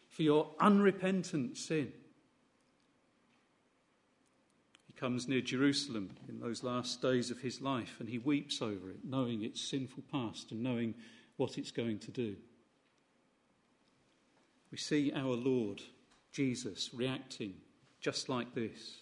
for 0.09 0.23
your 0.23 0.51
unrepentant 0.59 1.57
sin. 1.57 1.93
Comes 5.01 5.27
near 5.27 5.41
Jerusalem 5.41 6.11
in 6.29 6.41
those 6.41 6.63
last 6.63 7.01
days 7.01 7.31
of 7.31 7.41
his 7.41 7.63
life 7.63 7.97
and 8.01 8.09
he 8.11 8.19
weeps 8.19 8.61
over 8.61 8.91
it, 8.91 8.99
knowing 9.03 9.43
its 9.43 9.63
sinful 9.63 10.03
past 10.13 10.53
and 10.53 10.63
knowing 10.63 10.95
what 11.39 11.57
it's 11.57 11.71
going 11.71 11.99
to 12.01 12.11
do. 12.11 12.37
We 14.71 14.77
see 14.77 15.11
our 15.17 15.35
Lord 15.35 15.81
Jesus 16.33 16.91
reacting 16.93 17.55
just 18.03 18.29
like 18.29 18.55
this. 18.55 18.99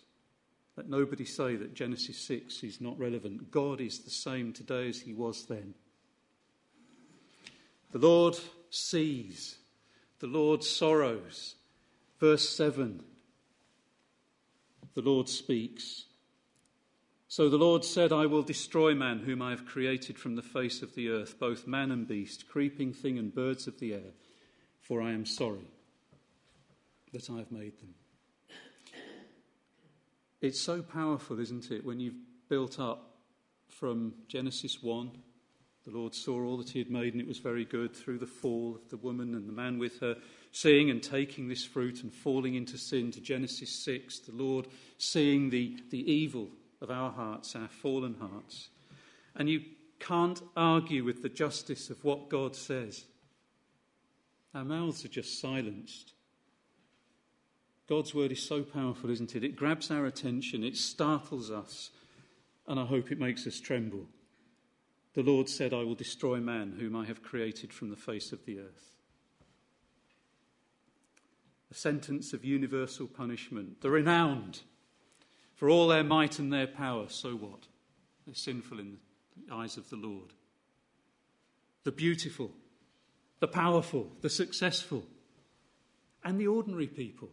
Let 0.76 0.88
nobody 0.88 1.24
say 1.24 1.56
that 1.56 1.74
Genesis 1.74 2.16
6 2.20 2.62
is 2.62 2.80
not 2.80 2.96
relevant. 2.96 3.50
God 3.50 3.80
is 3.80 3.98
the 3.98 4.11
same 4.11 4.52
today 4.52 4.88
as 4.88 5.00
he 5.00 5.14
was 5.14 5.46
then. 5.46 5.74
The 7.90 7.98
Lord 7.98 8.38
sees, 8.70 9.58
the 10.20 10.28
Lord 10.28 10.62
sorrows. 10.62 11.56
Verse 12.20 12.48
7 12.48 13.02
the 14.98 15.08
Lord 15.08 15.28
speaks. 15.28 16.06
So 17.28 17.48
the 17.48 17.56
Lord 17.56 17.84
said, 17.84 18.12
I 18.12 18.26
will 18.26 18.42
destroy 18.42 18.96
man, 18.96 19.20
whom 19.20 19.40
I 19.40 19.50
have 19.50 19.64
created 19.64 20.18
from 20.18 20.34
the 20.34 20.42
face 20.42 20.82
of 20.82 20.96
the 20.96 21.11
earth, 21.11 21.38
both 21.38 21.68
man 21.68 21.92
and 21.92 22.08
beast, 22.08 22.48
creeping 22.48 22.92
thing 22.92 23.16
and 23.16 23.32
birds 23.32 23.68
of 23.68 23.78
the 23.78 23.94
air, 23.94 24.11
for 24.80 25.00
I 25.00 25.12
am 25.12 25.24
sorry 25.24 25.68
that 27.12 27.30
I 27.30 27.37
have 27.37 27.52
made 27.52 27.78
them. 27.78 27.94
It's 30.40 30.61
so 30.61 30.82
powerful, 30.82 31.38
isn't 31.38 31.70
it, 31.70 31.84
when 31.84 32.00
you've 32.00 32.18
built 32.48 32.80
up 32.80 33.18
from 33.68 34.14
Genesis 34.26 34.82
1. 34.82 35.12
The 35.88 35.96
Lord 35.96 36.14
saw 36.14 36.44
all 36.44 36.59
that 36.59 36.68
he 36.68 36.81
had 36.81 36.90
made, 36.90 37.14
and 37.14 37.22
it 37.22 37.27
was 37.27 37.38
very 37.38 37.64
good 37.64 37.96
through 37.96 38.18
the 38.18 38.27
fall 38.27 38.74
of 38.77 38.90
the 38.90 38.98
woman 38.98 39.35
and 39.35 39.48
the 39.48 39.55
man 39.55 39.79
with 39.79 40.01
her, 40.01 40.16
seeing 40.53 40.90
and 40.90 41.03
taking 41.03 41.48
this 41.48 41.64
fruit 41.64 42.03
and 42.03 42.12
falling 42.12 42.57
into 42.57 42.77
sin 42.77 43.11
to 43.12 43.22
Genesis 43.22 43.70
6. 43.85 44.18
The 44.18 44.33
Lord 44.33 44.68
seeing 44.98 45.48
the, 45.48 45.79
the 45.88 46.12
evil 46.12 46.48
of 46.83 46.90
our 46.90 47.11
hearts, 47.11 47.57
our 47.57 47.68
fallen 47.68 48.16
hearts. 48.20 48.68
And 49.35 49.48
you 49.48 49.62
can't 49.98 50.42
argue 50.55 51.05
with 51.05 51.22
the 51.22 51.31
justice 51.31 51.88
of 51.88 52.05
what 52.05 52.29
God 52.29 52.55
says. 52.55 53.07
Our 54.55 54.66
mouths 54.66 55.07
are 55.07 55.09
just 55.09 55.40
silenced. 55.40 56.12
God's 57.88 58.14
word 58.14 58.33
is 58.33 58.42
so 58.42 58.62
powerful, 58.62 59.09
isn't 59.09 59.35
it? 59.35 59.42
It 59.42 59.57
grabs 59.57 59.90
our 59.90 60.05
attention, 60.05 60.64
it 60.64 60.77
startles 60.77 61.51
us, 61.51 61.88
and 62.66 62.79
I 62.79 62.85
hope 62.85 63.11
it 63.11 63.18
makes 63.18 63.46
us 63.46 63.59
tremble. 63.59 64.07
The 65.14 65.23
Lord 65.23 65.49
said, 65.49 65.73
I 65.73 65.83
will 65.83 65.94
destroy 65.94 66.38
man, 66.38 66.77
whom 66.79 66.94
I 66.94 67.05
have 67.07 67.23
created 67.23 67.73
from 67.73 67.90
the 67.90 67.97
face 67.97 68.33
of 68.33 68.44
the 68.44 68.61
earth. 68.61 68.97
A 71.71 71.75
sentence 71.75 72.33
of 72.33 72.44
universal 72.44 73.07
punishment. 73.07 73.81
The 73.81 73.90
renowned, 73.90 74.61
for 75.55 75.68
all 75.68 75.88
their 75.88 76.05
might 76.05 76.38
and 76.38 76.53
their 76.53 76.66
power, 76.66 77.09
so 77.09 77.33
what? 77.35 77.66
They're 78.27 78.35
sinful 78.35 78.79
in 78.79 78.99
the 79.47 79.55
eyes 79.55 79.77
of 79.77 79.90
the 79.90 79.97
Lord. 79.97 80.33
The 81.85 81.92
beautiful, 81.92 82.53
the 83.40 83.49
powerful, 83.49 84.12
the 84.21 84.31
successful, 84.31 85.05
and 86.25 86.38
the 86.38 86.47
ordinary 86.47 86.87
people 86.87 87.31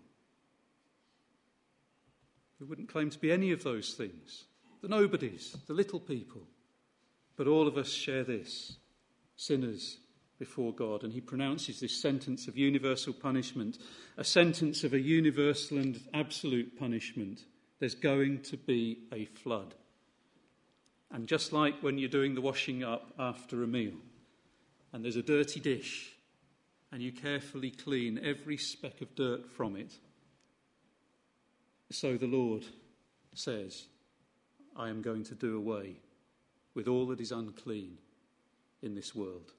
who 2.59 2.65
wouldn't 2.65 2.89
claim 2.89 3.09
to 3.09 3.19
be 3.19 3.31
any 3.31 3.51
of 3.51 3.63
those 3.63 3.93
things 3.93 4.45
the 4.81 4.87
nobodies, 4.87 5.55
the 5.65 5.73
little 5.73 5.99
people. 5.99 6.43
But 7.37 7.47
all 7.47 7.67
of 7.67 7.77
us 7.77 7.91
share 7.91 8.23
this 8.23 8.77
sinners 9.35 9.97
before 10.39 10.73
God. 10.73 11.03
And 11.03 11.13
he 11.13 11.21
pronounces 11.21 11.79
this 11.79 11.95
sentence 12.01 12.47
of 12.47 12.57
universal 12.57 13.13
punishment, 13.13 13.77
a 14.17 14.23
sentence 14.23 14.83
of 14.83 14.93
a 14.93 14.99
universal 14.99 15.77
and 15.77 15.99
absolute 16.13 16.77
punishment. 16.77 17.45
There's 17.79 17.95
going 17.95 18.41
to 18.43 18.57
be 18.57 18.99
a 19.13 19.25
flood. 19.25 19.75
And 21.11 21.27
just 21.27 21.53
like 21.53 21.81
when 21.81 21.97
you're 21.97 22.09
doing 22.09 22.35
the 22.35 22.41
washing 22.41 22.83
up 22.83 23.13
after 23.19 23.63
a 23.63 23.67
meal, 23.67 23.93
and 24.91 25.03
there's 25.03 25.15
a 25.15 25.23
dirty 25.23 25.59
dish, 25.59 26.11
and 26.91 27.01
you 27.01 27.11
carefully 27.11 27.71
clean 27.71 28.19
every 28.23 28.57
speck 28.57 29.01
of 29.01 29.13
dirt 29.15 29.49
from 29.49 29.75
it, 29.75 29.93
so 31.91 32.17
the 32.17 32.27
Lord 32.27 32.65
says, 33.33 33.85
I 34.75 34.89
am 34.89 35.01
going 35.01 35.23
to 35.25 35.35
do 35.35 35.57
away 35.57 35.97
with 36.75 36.87
all 36.87 37.07
that 37.07 37.21
is 37.21 37.31
unclean 37.31 37.97
in 38.81 38.93
this 38.93 39.15
world. 39.15 39.53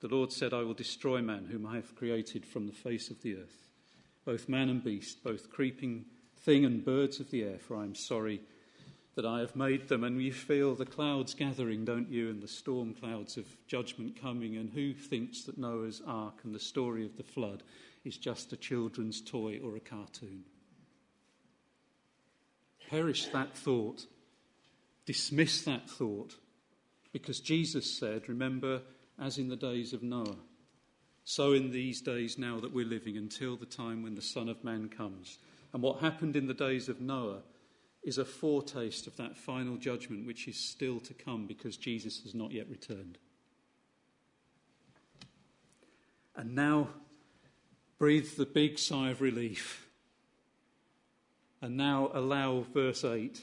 The 0.00 0.08
Lord 0.08 0.32
said, 0.32 0.54
I 0.54 0.62
will 0.62 0.74
destroy 0.74 1.20
man 1.20 1.48
whom 1.50 1.66
I 1.66 1.76
have 1.76 1.94
created 1.94 2.46
from 2.46 2.66
the 2.66 2.72
face 2.72 3.10
of 3.10 3.20
the 3.22 3.36
earth, 3.36 3.68
both 4.24 4.48
man 4.48 4.68
and 4.68 4.82
beast, 4.82 5.22
both 5.22 5.50
creeping 5.50 6.06
thing 6.38 6.64
and 6.64 6.84
birds 6.84 7.20
of 7.20 7.30
the 7.30 7.44
air, 7.44 7.58
for 7.58 7.76
I 7.76 7.84
am 7.84 7.94
sorry 7.94 8.40
that 9.14 9.26
I 9.26 9.40
have 9.40 9.54
made 9.54 9.88
them. 9.88 10.04
And 10.04 10.20
you 10.22 10.32
feel 10.32 10.74
the 10.74 10.86
clouds 10.86 11.34
gathering, 11.34 11.84
don't 11.84 12.10
you, 12.10 12.30
and 12.30 12.42
the 12.42 12.48
storm 12.48 12.94
clouds 12.94 13.36
of 13.36 13.46
judgment 13.66 14.20
coming. 14.20 14.56
And 14.56 14.70
who 14.70 14.94
thinks 14.94 15.42
that 15.42 15.58
Noah's 15.58 16.02
ark 16.06 16.40
and 16.44 16.54
the 16.54 16.60
story 16.60 17.04
of 17.04 17.16
the 17.16 17.22
flood 17.22 17.62
is 18.04 18.16
just 18.16 18.52
a 18.52 18.56
children's 18.56 19.20
toy 19.20 19.60
or 19.62 19.76
a 19.76 19.80
cartoon. 19.80 20.44
Perish 22.90 23.26
that 23.26 23.56
thought. 23.56 24.06
Dismiss 25.06 25.62
that 25.64 25.88
thought. 25.88 26.36
Because 27.12 27.40
Jesus 27.40 27.98
said, 27.98 28.28
remember, 28.28 28.82
as 29.20 29.38
in 29.38 29.48
the 29.48 29.56
days 29.56 29.92
of 29.92 30.02
Noah, 30.02 30.36
so 31.24 31.52
in 31.52 31.70
these 31.70 32.00
days 32.00 32.38
now 32.38 32.58
that 32.60 32.72
we're 32.72 32.86
living 32.86 33.16
until 33.16 33.56
the 33.56 33.66
time 33.66 34.02
when 34.02 34.14
the 34.14 34.22
Son 34.22 34.48
of 34.48 34.64
Man 34.64 34.88
comes. 34.88 35.38
And 35.72 35.82
what 35.82 36.00
happened 36.00 36.36
in 36.36 36.46
the 36.46 36.54
days 36.54 36.88
of 36.88 37.00
Noah 37.00 37.42
is 38.02 38.18
a 38.18 38.24
foretaste 38.24 39.06
of 39.06 39.16
that 39.16 39.36
final 39.36 39.76
judgment 39.76 40.26
which 40.26 40.48
is 40.48 40.58
still 40.58 40.98
to 41.00 41.14
come 41.14 41.46
because 41.46 41.76
Jesus 41.76 42.22
has 42.24 42.34
not 42.34 42.50
yet 42.50 42.68
returned. 42.68 43.18
And 46.34 46.54
now 46.54 46.88
breathe 47.98 48.36
the 48.36 48.46
big 48.46 48.78
sigh 48.78 49.10
of 49.10 49.20
relief. 49.20 49.86
And 51.60 51.76
now 51.76 52.10
allow 52.12 52.64
verse 52.72 53.04
8 53.04 53.40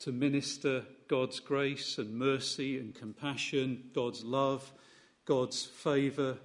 to 0.00 0.12
minister 0.12 0.84
God's 1.08 1.40
grace 1.40 1.98
and 1.98 2.14
mercy 2.14 2.78
and 2.78 2.94
compassion, 2.94 3.90
God's 3.94 4.24
love 4.24 4.72
God's 5.28 5.66
favour, 5.66 6.38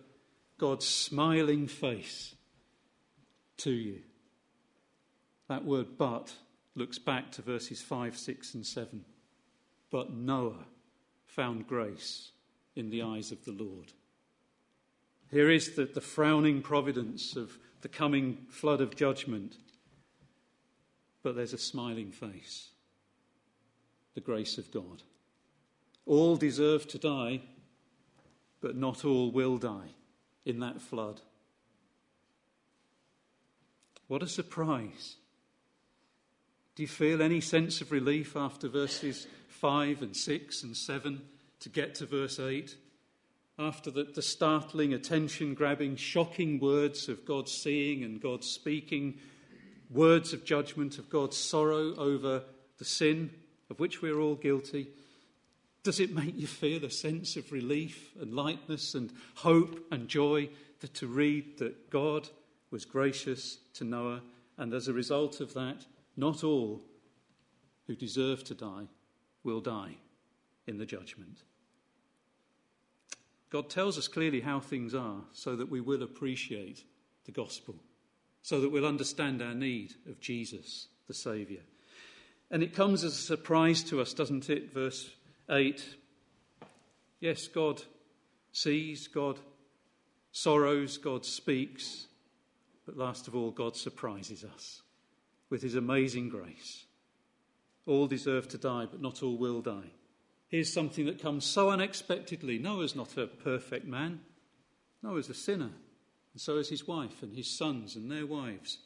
God's 0.58 0.86
smiling 0.86 1.68
face 1.68 2.36
to 3.56 3.72
you. 3.72 4.02
That 5.48 5.64
word 5.64 5.98
but 5.98 6.34
looks 6.76 7.00
back 7.00 7.32
to 7.32 7.42
verses 7.42 7.82
5, 7.82 8.18
6, 8.18 8.56
and 8.56 8.66
7. 8.66 9.06
But 9.90 10.12
Noah 10.12 10.66
found 11.26 11.66
grace 11.66 12.32
in 12.76 12.90
the 12.90 13.04
eyes 13.04 13.32
of 13.32 13.46
the 13.46 13.54
Lord. 13.54 13.94
Here 15.32 15.50
is 15.50 15.78
the, 15.78 15.86
the 15.86 16.02
frowning 16.02 16.62
providence 16.62 17.38
of 17.38 17.58
the 17.84 17.88
coming 17.88 18.38
flood 18.50 18.82
of 18.82 18.98
judgment, 18.98 19.56
but 21.24 21.38
there's 21.38 21.54
a 21.54 21.58
smiling 21.58 22.12
face 22.12 22.68
the 24.14 24.22
grace 24.22 24.58
of 24.58 24.72
God. 24.72 25.04
All 26.06 26.36
deserve 26.36 26.88
to 26.90 26.98
die, 26.98 27.42
but 28.62 28.76
not 28.76 29.06
all 29.06 29.32
will 29.32 29.58
die 29.58 29.90
in 30.46 30.60
that 30.60 30.82
flood. 30.82 31.22
What 34.08 34.24
a 34.24 34.28
surprise. 34.28 35.16
Do 36.76 36.84
you 36.84 36.88
feel 36.88 37.22
any 37.22 37.42
sense 37.42 37.82
of 37.82 37.92
relief 37.92 38.36
after 38.36 38.68
verses 38.68 39.28
5 39.50 40.02
and 40.02 40.16
6 40.16 40.64
and 40.64 40.76
7 40.76 41.22
to 41.62 41.70
get 41.70 41.96
to 41.96 42.06
verse 42.06 42.40
8? 42.40 42.76
After 43.60 43.92
the, 43.92 44.04
the 44.04 44.22
startling, 44.22 44.94
attention 44.94 45.54
grabbing, 45.54 45.96
shocking 45.96 46.60
words 46.60 47.08
of 47.08 47.26
God 47.26 47.48
seeing 47.48 48.04
and 48.04 48.20
God 48.20 48.44
speaking, 48.44 49.20
words 49.92 50.34
of 50.34 50.44
judgment, 50.44 50.98
of 50.98 51.10
God's 51.10 51.38
sorrow 51.38 51.96
over 51.96 52.44
the 52.80 52.86
sin 52.86 53.30
of 53.70 53.80
which 53.80 54.02
we're 54.02 54.20
all 54.20 54.36
guilty, 54.36 54.90
does 55.84 56.00
it 56.00 56.16
make 56.16 56.38
you 56.38 56.48
feel 56.48 56.86
a 56.86 56.90
sense 56.90 57.36
of 57.36 57.52
relief 57.52 58.12
and 58.20 58.34
lightness 58.34 58.96
and 58.96 59.12
hope 59.36 59.86
and 59.92 60.08
joy 60.08 60.50
that 60.80 60.94
to 60.96 61.08
read 61.08 61.58
that 61.60 61.90
God 61.90 62.30
was 62.72 62.86
gracious 62.86 63.58
to 63.76 63.84
Noah, 63.84 64.22
and 64.58 64.74
as 64.74 64.88
a 64.88 64.94
result 64.94 65.42
of 65.42 65.54
that, 65.54 65.86
not 66.16 66.44
all 66.44 66.82
who 67.88 67.96
deserve 67.96 68.44
to 68.46 68.54
die 68.54 68.88
will 69.44 69.60
die 69.60 69.98
in 70.68 70.78
the 70.78 70.86
judgment? 70.86 71.44
God 73.50 73.70
tells 73.70 73.98
us 73.98 74.08
clearly 74.08 74.42
how 74.42 74.60
things 74.60 74.96
are 74.96 75.22
so 75.32 75.56
that 75.56 75.70
we 75.70 75.82
will 75.82 76.02
appreciate 76.02 76.84
the 77.26 77.32
gospel, 77.32 77.76
so 78.42 78.60
that 78.62 78.70
we'll 78.70 78.88
understand 78.88 79.42
our 79.42 79.54
need 79.54 79.94
of 80.10 80.20
Jesus, 80.20 80.88
the 81.08 81.14
Saviour. 81.14 81.62
And 82.52 82.62
it 82.62 82.76
comes 82.76 83.04
as 83.04 83.14
a 83.14 83.22
surprise 83.22 83.84
to 83.86 84.02
us, 84.02 84.14
doesn't 84.14 84.50
it? 84.50 84.74
Verse 84.74 85.10
8. 85.50 85.84
Yes, 87.20 87.48
God 87.48 87.82
sees, 88.52 89.08
God 89.08 89.40
sorrows, 90.34 90.98
God 90.98 91.26
speaks, 91.26 92.08
but 92.86 92.98
last 92.98 93.28
of 93.28 93.36
all, 93.36 93.52
God 93.52 93.78
surprises 93.78 94.44
us 94.44 94.82
with 95.50 95.62
his 95.62 95.76
amazing 95.76 96.30
grace. 96.30 96.86
All 97.86 98.08
deserve 98.08 98.48
to 98.50 98.58
die, 98.58 98.88
but 98.90 99.02
not 99.02 99.24
all 99.24 99.38
will 99.38 99.62
die. 99.62 99.92
Here's 100.48 100.74
something 100.74 101.06
that 101.06 101.22
comes 101.22 101.46
so 101.46 101.70
unexpectedly. 101.70 102.60
Noah's 102.60 102.96
not 102.96 103.18
a 103.18 103.28
perfect 103.28 103.88
man, 103.88 104.22
Noah's 105.02 105.30
a 105.30 105.34
sinner, 105.34 105.72
and 106.34 106.42
so 106.42 106.58
is 106.58 106.70
his 106.70 106.88
wife 106.88 107.22
and 107.22 107.36
his 107.36 107.50
sons 107.50 107.96
and 107.96 108.12
their 108.12 108.26
wives. 108.26 108.80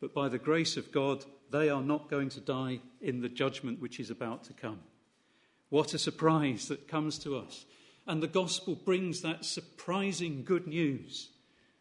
But 0.00 0.14
by 0.14 0.28
the 0.28 0.38
grace 0.38 0.76
of 0.76 0.92
God, 0.92 1.24
they 1.54 1.68
are 1.68 1.82
not 1.82 2.10
going 2.10 2.28
to 2.30 2.40
die 2.40 2.80
in 3.00 3.20
the 3.20 3.28
judgment 3.28 3.80
which 3.80 4.00
is 4.00 4.10
about 4.10 4.42
to 4.44 4.52
come. 4.52 4.80
What 5.68 5.94
a 5.94 5.98
surprise 5.98 6.66
that 6.66 6.88
comes 6.88 7.16
to 7.20 7.36
us. 7.36 7.64
And 8.08 8.20
the 8.20 8.26
gospel 8.26 8.74
brings 8.74 9.22
that 9.22 9.44
surprising 9.44 10.42
good 10.44 10.66
news 10.66 11.30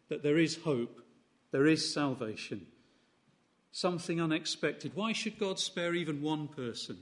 that 0.09 0.21
there 0.21 0.37
is 0.37 0.57
hope, 0.63 1.01
there 1.51 1.65
is 1.65 1.91
salvation, 1.91 2.67
something 3.71 4.21
unexpected. 4.21 4.91
Why 4.93 5.11
should 5.11 5.39
God 5.39 5.59
spare 5.59 5.95
even 5.95 6.21
one 6.21 6.49
person? 6.49 6.97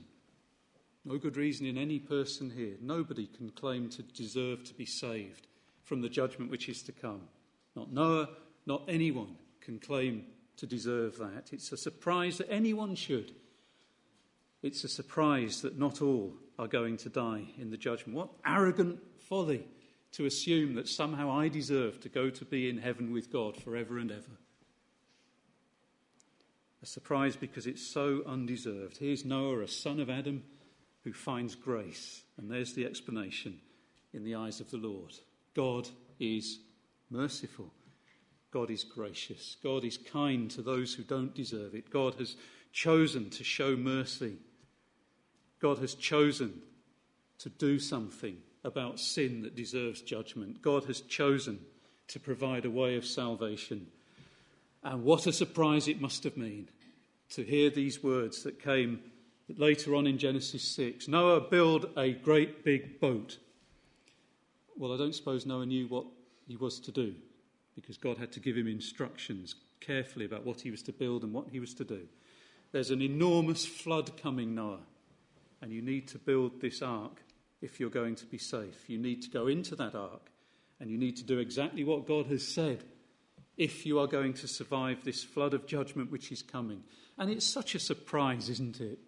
No 1.04 1.18
good 1.18 1.36
reason 1.36 1.66
in 1.66 1.76
any 1.76 1.98
person 1.98 2.50
here. 2.50 2.76
Nobody 2.80 3.26
can 3.26 3.50
claim 3.50 3.90
to 3.90 4.02
deserve 4.02 4.64
to 4.64 4.74
be 4.74 4.86
saved 4.86 5.46
from 5.84 6.00
the 6.00 6.08
judgment 6.08 6.50
which 6.50 6.70
is 6.70 6.82
to 6.84 6.92
come. 6.92 7.22
Not 7.76 7.92
Noah, 7.92 8.30
not 8.64 8.84
anyone 8.88 9.36
can 9.60 9.78
claim 9.78 10.24
to 10.56 10.66
deserve 10.66 11.18
that. 11.18 11.50
It's 11.52 11.72
a 11.72 11.76
surprise 11.76 12.38
that 12.38 12.50
anyone 12.50 12.94
should. 12.94 13.32
It's 14.62 14.84
a 14.84 14.88
surprise 14.88 15.62
that 15.62 15.78
not 15.78 16.00
all 16.00 16.34
are 16.58 16.68
going 16.68 16.96
to 16.98 17.08
die 17.08 17.46
in 17.58 17.70
the 17.70 17.76
judgment. 17.76 18.16
What 18.16 18.30
arrogant 18.44 19.00
folly 19.18 19.66
to 20.12 20.26
assume 20.26 20.74
that 20.74 20.88
somehow 20.88 21.30
I 21.30 21.48
deserve 21.48 22.00
to 22.00 22.08
go 22.08 22.30
to 22.30 22.44
be 22.44 22.68
in 22.68 22.78
heaven 22.78 23.12
with 23.12 23.32
God 23.32 23.56
forever 23.56 23.98
and 23.98 24.10
ever. 24.10 24.38
A 26.82 26.86
surprise 26.86 27.36
because 27.36 27.66
it's 27.66 27.86
so 27.86 28.22
undeserved. 28.26 28.98
Here's 28.98 29.24
Noah, 29.24 29.62
a 29.62 29.68
son 29.68 30.00
of 30.00 30.10
Adam, 30.10 30.42
who 31.04 31.12
finds 31.12 31.54
grace. 31.54 32.22
And 32.36 32.50
there's 32.50 32.74
the 32.74 32.84
explanation 32.84 33.60
in 34.12 34.24
the 34.24 34.34
eyes 34.34 34.60
of 34.60 34.70
the 34.70 34.76
Lord 34.76 35.12
God 35.54 35.88
is 36.18 36.58
merciful. 37.10 37.72
God 38.52 38.70
is 38.70 38.84
gracious. 38.84 39.56
God 39.62 39.82
is 39.82 39.96
kind 39.96 40.50
to 40.50 40.62
those 40.62 40.92
who 40.94 41.02
don't 41.02 41.34
deserve 41.34 41.74
it. 41.74 41.90
God 41.90 42.14
has 42.16 42.36
chosen 42.72 43.30
to 43.30 43.44
show 43.44 43.76
mercy. 43.76 44.36
God 45.60 45.78
has 45.78 45.94
chosen 45.94 46.60
to 47.38 47.48
do 47.48 47.78
something 47.78 48.36
about 48.62 49.00
sin 49.00 49.42
that 49.42 49.56
deserves 49.56 50.02
judgment. 50.02 50.60
God 50.60 50.84
has 50.84 51.00
chosen 51.00 51.60
to 52.08 52.20
provide 52.20 52.66
a 52.66 52.70
way 52.70 52.96
of 52.96 53.06
salvation. 53.06 53.86
And 54.84 55.02
what 55.02 55.26
a 55.26 55.32
surprise 55.32 55.88
it 55.88 56.00
must 56.00 56.22
have 56.24 56.34
been 56.34 56.68
to 57.30 57.42
hear 57.42 57.70
these 57.70 58.02
words 58.02 58.42
that 58.42 58.62
came 58.62 59.00
later 59.56 59.94
on 59.94 60.06
in 60.06 60.18
Genesis 60.18 60.62
6 60.62 61.08
Noah 61.08 61.40
build 61.40 61.86
a 61.96 62.12
great 62.12 62.64
big 62.64 63.00
boat. 63.00 63.38
Well, 64.76 64.92
I 64.92 64.98
don't 64.98 65.14
suppose 65.14 65.46
Noah 65.46 65.66
knew 65.66 65.86
what 65.86 66.06
he 66.46 66.56
was 66.56 66.80
to 66.80 66.92
do 66.92 67.14
because 67.74 67.96
God 67.96 68.18
had 68.18 68.32
to 68.32 68.40
give 68.40 68.56
him 68.56 68.66
instructions 68.66 69.54
carefully 69.80 70.24
about 70.24 70.44
what 70.44 70.60
he 70.60 70.70
was 70.70 70.82
to 70.82 70.92
build 70.92 71.22
and 71.22 71.32
what 71.32 71.48
he 71.48 71.60
was 71.60 71.74
to 71.74 71.84
do. 71.84 72.06
There's 72.72 72.90
an 72.90 73.02
enormous 73.02 73.66
flood 73.66 74.16
coming, 74.16 74.54
Noah, 74.54 74.80
and 75.60 75.72
you 75.72 75.82
need 75.82 76.08
to 76.08 76.18
build 76.18 76.60
this 76.60 76.82
ark 76.82 77.22
if 77.60 77.78
you're 77.78 77.90
going 77.90 78.14
to 78.16 78.26
be 78.26 78.38
safe. 78.38 78.88
You 78.88 78.98
need 78.98 79.22
to 79.22 79.30
go 79.30 79.46
into 79.46 79.76
that 79.76 79.94
ark 79.94 80.30
and 80.80 80.90
you 80.90 80.98
need 80.98 81.16
to 81.18 81.24
do 81.24 81.38
exactly 81.38 81.84
what 81.84 82.06
God 82.06 82.26
has 82.26 82.46
said 82.46 82.82
if 83.56 83.86
you 83.86 83.98
are 83.98 84.06
going 84.06 84.34
to 84.34 84.48
survive 84.48 85.04
this 85.04 85.22
flood 85.22 85.54
of 85.54 85.66
judgment 85.66 86.10
which 86.10 86.32
is 86.32 86.42
coming. 86.42 86.82
And 87.18 87.30
it's 87.30 87.46
such 87.46 87.74
a 87.74 87.80
surprise, 87.80 88.48
isn't 88.48 88.80
it? 88.80 88.98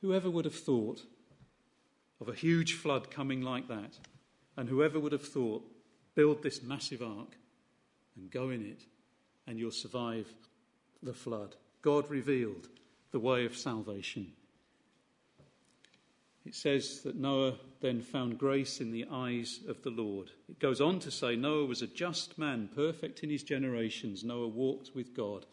Whoever 0.00 0.30
would 0.30 0.46
have 0.46 0.54
thought 0.54 1.02
of 2.20 2.28
a 2.28 2.34
huge 2.34 2.74
flood 2.74 3.10
coming 3.10 3.42
like 3.42 3.68
that? 3.68 3.98
And 4.56 4.68
whoever 4.68 4.98
would 4.98 5.12
have 5.12 5.26
thought 5.26 5.64
build 6.14 6.42
this 6.42 6.62
massive 6.62 7.02
ark 7.02 7.36
and 8.16 8.30
go 8.30 8.50
in 8.50 8.64
it, 8.64 8.82
and 9.46 9.58
you'll 9.58 9.70
survive 9.70 10.32
the 11.02 11.14
flood. 11.14 11.56
God 11.82 12.10
revealed 12.10 12.68
the 13.10 13.20
way 13.20 13.44
of 13.46 13.56
salvation. 13.56 14.32
It 16.44 16.54
says 16.54 17.02
that 17.02 17.16
Noah 17.16 17.54
then 17.80 18.00
found 18.00 18.38
grace 18.38 18.80
in 18.80 18.90
the 18.90 19.06
eyes 19.10 19.60
of 19.68 19.82
the 19.82 19.90
Lord. 19.90 20.30
It 20.48 20.58
goes 20.58 20.80
on 20.80 20.98
to 21.00 21.10
say 21.10 21.36
Noah 21.36 21.66
was 21.66 21.82
a 21.82 21.86
just 21.86 22.38
man, 22.38 22.68
perfect 22.74 23.22
in 23.22 23.30
his 23.30 23.42
generations. 23.42 24.24
Noah 24.24 24.48
walked 24.48 24.90
with 24.94 25.14
God. 25.14 25.46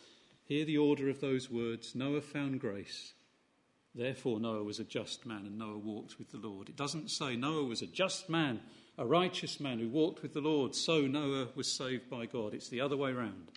Hear 0.46 0.65
the 0.65 0.78
order 0.78 1.10
of 1.10 1.20
those 1.20 1.52
words 1.52 1.93
Noah 1.93 2.22
found 2.22 2.62
grace. 2.62 3.13
Therefore, 3.93 4.39
Noah 4.39 4.63
was 4.63 4.80
a 4.80 4.84
just 4.84 5.26
man, 5.26 5.46
and 5.46 5.58
Noah 5.58 5.78
walked 5.78 6.20
with 6.20 6.32
the 6.32 6.38
Lord. 6.38 6.70
It 6.70 6.78
doesn't 6.78 7.12
say 7.12 7.36
Noah 7.36 7.65
was 7.65 7.82
a 7.82 7.88
just 7.88 8.30
man 8.30 8.62
a 8.97 9.05
righteous 9.05 9.60
man 9.60 9.79
who 9.79 9.89
walked 9.89 10.21
with 10.21 10.33
the 10.33 10.41
Lord, 10.41 10.73
so 10.75 11.01
Noah 11.01 11.49
was 11.55 11.71
saved 11.71 12.10
by 12.10 12.25
God. 12.25 12.53
It's 12.53 12.69
the 12.69 12.81
other 12.81 12.97
way 12.97 13.12
around. 13.12 13.51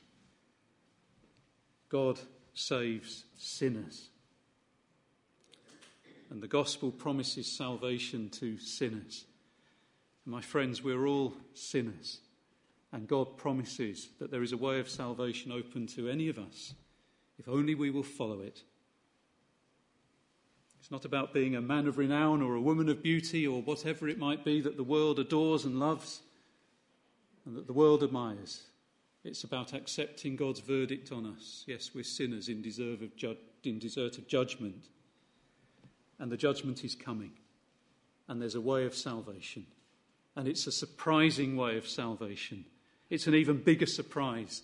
God 1.88 2.20
saves 2.55 3.24
sinners. 3.37 4.11
And 6.31 6.42
the 6.42 6.48
gospel 6.48 6.92
promises 6.92 7.50
salvation 7.50 8.29
to 8.31 8.59
sinners. 8.59 9.24
my 10.24 10.40
friends, 10.40 10.83
we're 10.83 11.07
all 11.07 11.35
sinners. 11.55 12.20
And 12.92 13.09
God 13.09 13.37
promises 13.37 14.09
that 14.18 14.31
there 14.31 14.42
is 14.42 14.53
a 14.53 14.57
way 14.57 14.79
of 14.79 14.88
salvation 14.88 15.50
open 15.50 15.87
to 15.88 16.09
any 16.09 16.29
of 16.29 16.38
us 16.38 16.74
if 17.40 17.48
only 17.48 17.74
we 17.74 17.90
will 17.90 18.03
follow 18.03 18.40
it. 18.40 18.62
It's 20.81 20.90
not 20.90 21.05
about 21.05 21.35
being 21.35 21.55
a 21.55 21.61
man 21.61 21.87
of 21.87 21.99
renown 21.99 22.40
or 22.40 22.55
a 22.55 22.61
woman 22.61 22.88
of 22.88 23.03
beauty 23.03 23.47
or 23.47 23.61
whatever 23.61 24.09
it 24.09 24.19
might 24.19 24.45
be 24.45 24.62
that 24.62 24.79
the 24.79 24.83
world 24.83 25.19
adores 25.19 25.66
and 25.66 25.79
loves 25.79 26.23
and 27.45 27.55
that 27.55 27.66
the 27.66 27.75
world 27.75 28.03
admires. 28.03 28.62
It's 29.23 29.45
about 29.45 29.75
accepting 29.75 30.37
God's 30.37 30.61
verdict 30.61 31.12
on 31.12 31.27
us. 31.27 31.64
Yes, 31.66 31.90
we're 31.95 32.03
sinners 32.03 32.49
in, 32.49 32.62
deserve 32.62 33.03
of 33.03 33.14
ju- 33.14 33.37
in 33.62 33.79
desert 33.79 34.16
of 34.16 34.27
judgment. 34.27 34.87
And 36.19 36.33
the 36.33 36.38
judgment 36.38 36.83
is 36.83 36.95
coming. 36.95 37.33
And 38.27 38.40
there's 38.40 38.55
a 38.55 38.61
way 38.61 38.87
of 38.87 38.95
salvation. 38.95 39.66
And 40.35 40.49
it's 40.49 40.66
a 40.66 40.73
surprising 40.73 41.57
way 41.57 41.77
of 41.77 41.87
salvation. 41.87 42.64
It's 43.11 43.27
an 43.27 43.35
even 43.35 43.62
bigger 43.62 43.87
surprise 43.87 44.62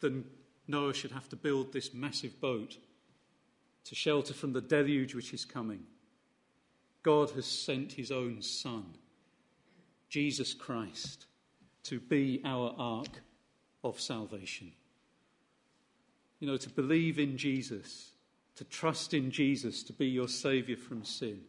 than 0.00 0.24
Noah 0.66 0.94
should 0.94 1.12
have 1.12 1.28
to 1.28 1.36
build 1.36 1.72
this 1.72 1.92
massive 1.92 2.40
boat 2.40 2.78
to 3.88 3.94
shelter 3.94 4.34
from 4.34 4.52
the 4.52 4.60
deluge 4.60 5.14
which 5.14 5.32
is 5.32 5.46
coming. 5.46 5.80
God 7.02 7.30
has 7.30 7.46
sent 7.46 7.92
his 7.92 8.10
own 8.10 8.42
Son, 8.42 8.84
Jesus 10.10 10.52
Christ, 10.52 11.24
to 11.84 11.98
be 11.98 12.42
our 12.44 12.74
ark 12.78 13.22
of 13.82 13.98
salvation. 13.98 14.72
You 16.38 16.48
know, 16.48 16.58
to 16.58 16.68
believe 16.68 17.18
in 17.18 17.38
Jesus, 17.38 18.10
to 18.56 18.64
trust 18.64 19.14
in 19.14 19.30
Jesus 19.30 19.82
to 19.84 19.94
be 19.94 20.06
your 20.06 20.28
Saviour 20.28 20.76
from 20.76 21.02
sin, 21.02 21.40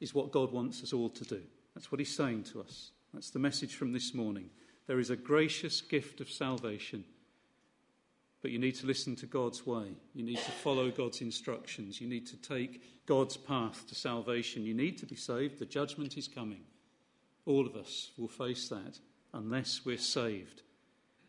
is 0.00 0.14
what 0.14 0.32
God 0.32 0.52
wants 0.52 0.82
us 0.82 0.92
all 0.92 1.08
to 1.08 1.24
do. 1.24 1.40
That's 1.74 1.90
what 1.90 1.98
He's 1.98 2.14
saying 2.14 2.44
to 2.52 2.60
us. 2.60 2.90
That's 3.14 3.30
the 3.30 3.38
message 3.38 3.74
from 3.74 3.92
this 3.92 4.12
morning. 4.12 4.50
There 4.86 5.00
is 5.00 5.08
a 5.10 5.16
gracious 5.16 5.80
gift 5.80 6.20
of 6.20 6.30
salvation, 6.30 7.04
but 8.40 8.50
you 8.50 8.58
need 8.58 8.76
to 8.76 8.86
listen 8.86 9.16
to 9.16 9.26
God's 9.26 9.66
way. 9.66 9.96
You 10.14 10.24
need 10.24 10.38
to 10.38 10.50
follow 10.50 10.90
God's 10.90 11.20
instructions. 11.20 12.00
You 12.00 12.06
need 12.06 12.26
to 12.28 12.36
take 12.36 13.06
God's 13.06 13.36
path 13.36 13.86
to 13.88 13.94
salvation. 13.94 14.64
You 14.64 14.74
need 14.74 14.98
to 14.98 15.06
be 15.06 15.16
saved. 15.16 15.58
The 15.58 15.66
judgment 15.66 16.16
is 16.16 16.28
coming. 16.28 16.62
All 17.46 17.66
of 17.66 17.74
us 17.74 18.12
will 18.16 18.28
face 18.28 18.68
that 18.68 18.98
unless 19.34 19.84
we're 19.84 19.98
saved 19.98 20.62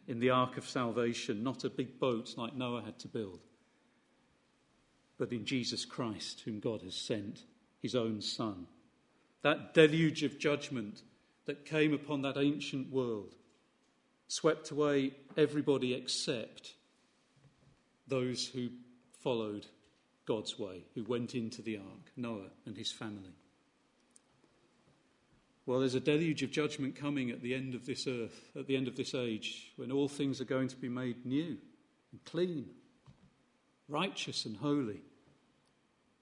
in 0.07 0.19
the 0.19 0.29
ark 0.29 0.57
of 0.57 0.67
salvation, 0.67 1.43
not 1.43 1.63
a 1.63 1.69
big 1.69 1.99
boat 1.99 2.33
like 2.37 2.55
Noah 2.55 2.83
had 2.83 2.99
to 2.99 3.07
build, 3.07 3.39
but 5.17 5.31
in 5.31 5.45
Jesus 5.45 5.85
Christ, 5.85 6.41
whom 6.41 6.59
God 6.59 6.81
has 6.81 6.95
sent, 6.95 7.43
his 7.81 7.95
own 7.95 8.21
Son. 8.21 8.65
That 9.41 9.73
deluge 9.73 10.23
of 10.23 10.39
judgment 10.39 11.03
that 11.45 11.65
came 11.65 11.93
upon 11.93 12.21
that 12.23 12.37
ancient 12.37 12.91
world 12.91 13.35
swept 14.27 14.71
away 14.71 15.13
everybody 15.37 15.93
except 15.93 16.73
those 18.09 18.47
who 18.47 18.69
followed 19.23 19.65
God's 20.25 20.59
way, 20.59 20.83
who 20.95 21.03
went 21.03 21.35
into 21.35 21.61
the 21.61 21.77
ark, 21.77 22.11
Noah 22.15 22.49
and 22.65 22.77
his 22.77 22.91
family. 22.91 23.33
Well, 25.65 25.79
there's 25.79 25.95
a 25.95 25.99
deluge 25.99 26.41
of 26.41 26.51
judgment 26.51 26.95
coming 26.95 27.29
at 27.29 27.41
the 27.41 27.53
end 27.53 27.75
of 27.75 27.85
this 27.85 28.07
earth, 28.07 28.49
at 28.57 28.67
the 28.67 28.75
end 28.75 28.87
of 28.87 28.95
this 28.95 29.13
age, 29.13 29.71
when 29.75 29.91
all 29.91 30.07
things 30.07 30.41
are 30.41 30.45
going 30.45 30.67
to 30.69 30.75
be 30.75 30.89
made 30.89 31.25
new 31.25 31.57
and 32.11 32.25
clean, 32.25 32.65
righteous 33.87 34.45
and 34.45 34.57
holy. 34.57 35.01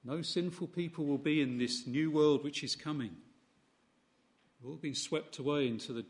No 0.04 0.22
sinful 0.22 0.68
people 0.68 1.06
will 1.06 1.18
be 1.18 1.42
in 1.42 1.58
this 1.58 1.88
new 1.88 2.12
world 2.12 2.44
which 2.44 2.64
is 2.64 2.76
coming. 2.76 3.16
We've 4.62 4.72
all 4.72 4.78
been 4.78 4.96
swept 4.96 5.38
away 5.38 5.68
into 5.68 5.94
the 5.94 6.06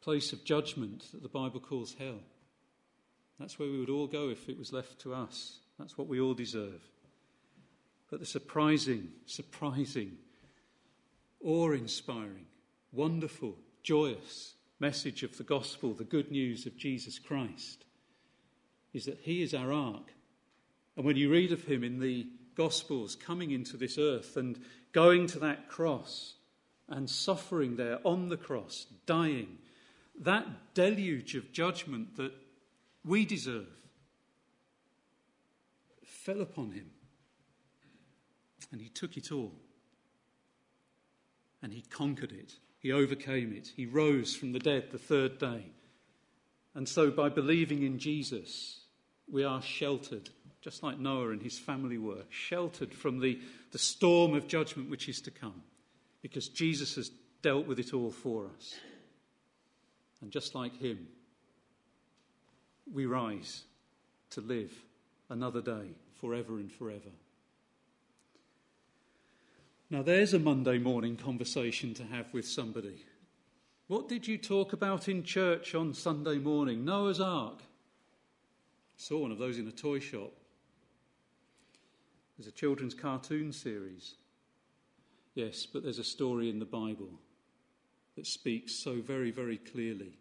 place 0.00 0.32
of 0.32 0.44
judgment 0.44 1.04
that 1.12 1.22
the 1.22 1.28
Bible 1.28 1.60
calls 1.60 1.96
hell. 1.98 2.20
That's 3.38 3.58
where 3.58 3.68
we 3.68 3.80
would 3.80 3.90
all 3.90 4.06
go 4.06 4.28
if 4.28 4.48
it 4.48 4.58
was 4.58 4.72
left 4.72 5.00
to 5.00 5.14
us. 5.14 5.58
That's 5.78 5.98
what 5.98 6.06
we 6.06 6.20
all 6.20 6.34
deserve. 6.34 6.82
But 8.10 8.20
the 8.20 8.26
surprising, 8.26 9.08
surprising, 9.26 10.18
awe 11.42 11.72
inspiring, 11.72 12.46
wonderful, 12.92 13.56
joyous 13.82 14.54
message 14.78 15.22
of 15.22 15.36
the 15.38 15.44
gospel, 15.44 15.94
the 15.94 16.04
good 16.04 16.30
news 16.30 16.66
of 16.66 16.76
Jesus 16.76 17.18
Christ, 17.18 17.84
is 18.92 19.06
that 19.06 19.20
he 19.22 19.42
is 19.42 19.54
our 19.54 19.72
ark. 19.72 20.12
And 20.96 21.04
when 21.06 21.16
you 21.16 21.30
read 21.30 21.52
of 21.52 21.64
him 21.64 21.82
in 21.82 22.00
the 22.00 22.26
Gospels 22.54 23.16
coming 23.16 23.50
into 23.50 23.76
this 23.76 23.96
earth 23.96 24.36
and 24.36 24.60
going 24.92 25.26
to 25.28 25.38
that 25.38 25.68
cross 25.68 26.34
and 26.88 27.08
suffering 27.08 27.76
there 27.76 27.98
on 28.04 28.28
the 28.28 28.36
cross, 28.36 28.86
dying, 29.06 29.58
that 30.20 30.74
deluge 30.74 31.34
of 31.34 31.52
judgment 31.52 32.16
that 32.16 32.32
we 33.04 33.24
deserve 33.24 33.66
fell 36.22 36.40
upon 36.40 36.70
him. 36.70 36.90
And 38.70 38.80
he 38.80 38.88
took 38.88 39.16
it 39.16 39.32
all. 39.32 39.52
And 41.62 41.72
he 41.72 41.82
conquered 41.82 42.32
it. 42.32 42.54
He 42.78 42.92
overcame 42.92 43.52
it. 43.52 43.70
He 43.76 43.86
rose 43.86 44.34
from 44.34 44.52
the 44.52 44.58
dead 44.58 44.90
the 44.90 44.98
third 44.98 45.38
day. 45.38 45.66
And 46.74 46.88
so, 46.88 47.10
by 47.10 47.28
believing 47.28 47.82
in 47.82 47.98
Jesus, 47.98 48.80
we 49.30 49.44
are 49.44 49.60
sheltered, 49.60 50.30
just 50.62 50.82
like 50.82 50.98
Noah 50.98 51.30
and 51.30 51.42
his 51.42 51.58
family 51.58 51.98
were, 51.98 52.24
sheltered 52.30 52.94
from 52.94 53.20
the, 53.20 53.38
the 53.72 53.78
storm 53.78 54.34
of 54.34 54.48
judgment 54.48 54.90
which 54.90 55.08
is 55.08 55.20
to 55.22 55.30
come, 55.30 55.62
because 56.22 56.48
Jesus 56.48 56.94
has 56.96 57.10
dealt 57.42 57.66
with 57.66 57.78
it 57.78 57.92
all 57.92 58.10
for 58.10 58.46
us. 58.56 58.74
And 60.22 60.30
just 60.30 60.54
like 60.54 60.76
him, 60.78 61.08
we 62.92 63.06
rise 63.06 63.62
to 64.30 64.40
live 64.40 64.72
another 65.30 65.62
day 65.62 65.90
forever 66.20 66.56
and 66.56 66.70
forever. 66.70 67.10
Now, 69.90 70.02
there's 70.02 70.32
a 70.32 70.38
Monday 70.38 70.78
morning 70.78 71.16
conversation 71.16 71.92
to 71.94 72.04
have 72.04 72.32
with 72.32 72.46
somebody. 72.46 73.04
What 73.88 74.08
did 74.08 74.26
you 74.26 74.38
talk 74.38 74.72
about 74.72 75.08
in 75.08 75.22
church 75.22 75.74
on 75.74 75.92
Sunday 75.92 76.38
morning? 76.38 76.84
Noah's 76.84 77.20
Ark. 77.20 77.60
Saw 78.96 79.18
one 79.18 79.32
of 79.32 79.38
those 79.38 79.58
in 79.58 79.68
a 79.68 79.72
toy 79.72 79.98
shop. 79.98 80.32
There's 82.38 82.48
a 82.48 82.52
children's 82.52 82.94
cartoon 82.94 83.52
series. 83.52 84.14
Yes, 85.34 85.66
but 85.66 85.82
there's 85.82 85.98
a 85.98 86.04
story 86.04 86.48
in 86.48 86.58
the 86.58 86.64
Bible 86.64 87.10
that 88.16 88.26
speaks 88.26 88.74
so 88.74 89.00
very, 89.00 89.30
very 89.30 89.58
clearly 89.58 90.18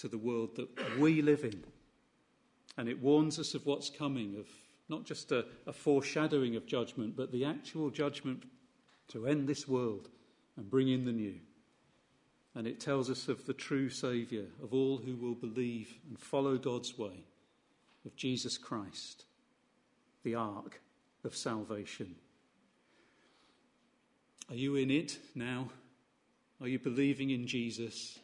to 0.00 0.08
the 0.08 0.18
world 0.18 0.56
that 0.56 0.98
we 0.98 1.22
live 1.22 1.44
in. 1.44 1.62
And 2.76 2.88
it 2.88 3.00
warns 3.00 3.38
us 3.38 3.54
of 3.54 3.66
what's 3.66 3.90
coming, 3.90 4.36
of 4.38 4.46
not 4.88 5.04
just 5.04 5.32
a, 5.32 5.44
a 5.66 5.72
foreshadowing 5.72 6.56
of 6.56 6.66
judgment, 6.66 7.16
but 7.16 7.32
the 7.32 7.44
actual 7.44 7.90
judgment 7.90 8.44
to 9.08 9.26
end 9.26 9.48
this 9.48 9.68
world 9.68 10.08
and 10.56 10.70
bring 10.70 10.88
in 10.88 11.04
the 11.04 11.12
new. 11.12 11.34
And 12.54 12.66
it 12.66 12.80
tells 12.80 13.10
us 13.10 13.28
of 13.28 13.46
the 13.46 13.52
true 13.52 13.88
Saviour, 13.88 14.44
of 14.62 14.74
all 14.74 14.98
who 14.98 15.14
will 15.16 15.34
believe 15.34 15.98
and 16.08 16.18
follow 16.18 16.56
God's 16.56 16.98
way, 16.98 17.24
of 18.04 18.16
Jesus 18.16 18.58
Christ, 18.58 19.24
the 20.24 20.34
ark 20.34 20.80
of 21.24 21.36
salvation. 21.36 22.16
Are 24.48 24.56
you 24.56 24.74
in 24.76 24.90
it 24.90 25.18
now? 25.34 25.70
Are 26.60 26.68
you 26.68 26.78
believing 26.78 27.30
in 27.30 27.46
Jesus? 27.46 28.18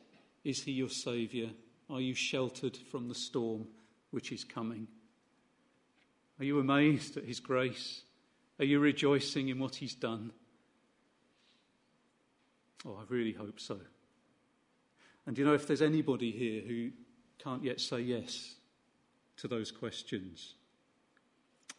Is 0.44 0.62
he 0.62 0.72
your 0.72 0.88
Saviour? 0.88 1.50
Are 1.88 2.00
you 2.00 2.14
sheltered 2.14 2.76
from 2.76 3.08
the 3.08 3.14
storm 3.14 3.66
which 4.10 4.32
is 4.32 4.44
coming? 4.44 4.88
Are 6.38 6.44
you 6.44 6.58
amazed 6.58 7.16
at 7.16 7.24
his 7.24 7.40
grace? 7.40 8.02
Are 8.58 8.64
you 8.64 8.80
rejoicing 8.80 9.48
in 9.48 9.58
what 9.58 9.76
he's 9.76 9.94
done? 9.94 10.32
Oh, 12.84 12.96
I 13.00 13.04
really 13.08 13.32
hope 13.32 13.60
so. 13.60 13.78
And 15.26 15.36
you 15.36 15.44
know, 15.44 15.54
if 15.54 15.66
there's 15.66 15.82
anybody 15.82 16.30
here 16.30 16.62
who 16.62 16.90
can't 17.42 17.64
yet 17.64 17.80
say 17.80 18.00
yes 18.00 18.54
to 19.38 19.48
those 19.48 19.70
questions, 19.70 20.54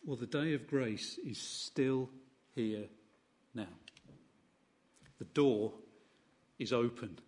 well, 0.06 0.18
the 0.18 0.26
day 0.26 0.54
of 0.54 0.68
grace 0.68 1.18
is 1.26 1.38
still 1.38 2.10
here 2.56 2.86
now. 3.54 3.68
The 5.20 5.26
door 5.26 5.74
is 6.60 6.74
open. 6.74 7.20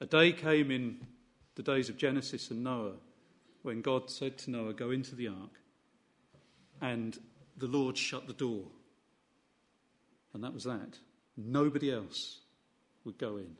A 0.00 0.06
day 0.06 0.32
came 0.32 0.70
in 0.70 1.06
the 1.54 1.62
days 1.62 1.88
of 1.88 1.96
Genesis 1.96 2.50
and 2.50 2.64
Noah 2.64 2.94
when 3.62 3.80
God 3.80 4.10
said 4.10 4.38
to 4.38 4.50
Noah, 4.50 4.72
Go 4.72 4.90
into 4.90 5.14
the 5.14 5.28
ark. 5.28 5.60
And 6.80 7.18
the 7.56 7.66
Lord 7.66 7.96
shut 7.96 8.26
the 8.26 8.32
door. 8.32 8.64
And 10.34 10.42
that 10.42 10.54
was 10.54 10.64
that. 10.64 10.98
Nobody 11.36 11.92
else 11.92 12.40
would 13.04 13.18
go 13.18 13.36
in. 13.36 13.56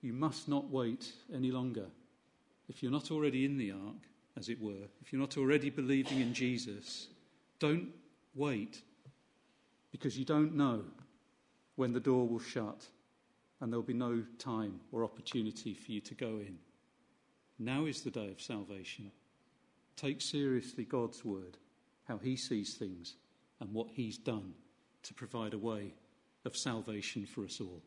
You 0.00 0.12
must 0.12 0.48
not 0.48 0.70
wait 0.70 1.12
any 1.34 1.50
longer. 1.50 1.86
If 2.68 2.82
you're 2.82 2.92
not 2.92 3.10
already 3.10 3.44
in 3.44 3.58
the 3.58 3.72
ark, 3.72 4.08
as 4.36 4.48
it 4.48 4.60
were, 4.60 4.88
if 5.02 5.12
you're 5.12 5.20
not 5.20 5.36
already 5.36 5.70
believing 5.70 6.20
in 6.20 6.32
Jesus, 6.32 7.08
don't 7.58 7.88
wait 8.34 8.80
because 9.92 10.16
you 10.16 10.24
don't 10.24 10.54
know 10.54 10.82
when 11.76 11.92
the 11.92 12.00
door 12.00 12.26
will 12.26 12.38
shut 12.38 12.86
and 13.60 13.70
there'll 13.70 13.82
be 13.82 13.92
no 13.92 14.22
time 14.38 14.80
or 14.92 15.04
opportunity 15.04 15.74
for 15.74 15.92
you 15.92 16.00
to 16.00 16.14
go 16.14 16.38
in. 16.38 16.56
Now 17.62 17.84
is 17.84 18.00
the 18.00 18.10
day 18.10 18.30
of 18.30 18.40
salvation. 18.40 19.12
Take 19.94 20.22
seriously 20.22 20.86
God's 20.86 21.22
word, 21.26 21.58
how 22.04 22.16
he 22.16 22.34
sees 22.34 22.72
things, 22.72 23.16
and 23.60 23.74
what 23.74 23.90
he's 23.90 24.16
done 24.16 24.54
to 25.02 25.12
provide 25.12 25.52
a 25.52 25.58
way 25.58 25.92
of 26.46 26.56
salvation 26.56 27.26
for 27.26 27.44
us 27.44 27.60
all. 27.60 27.82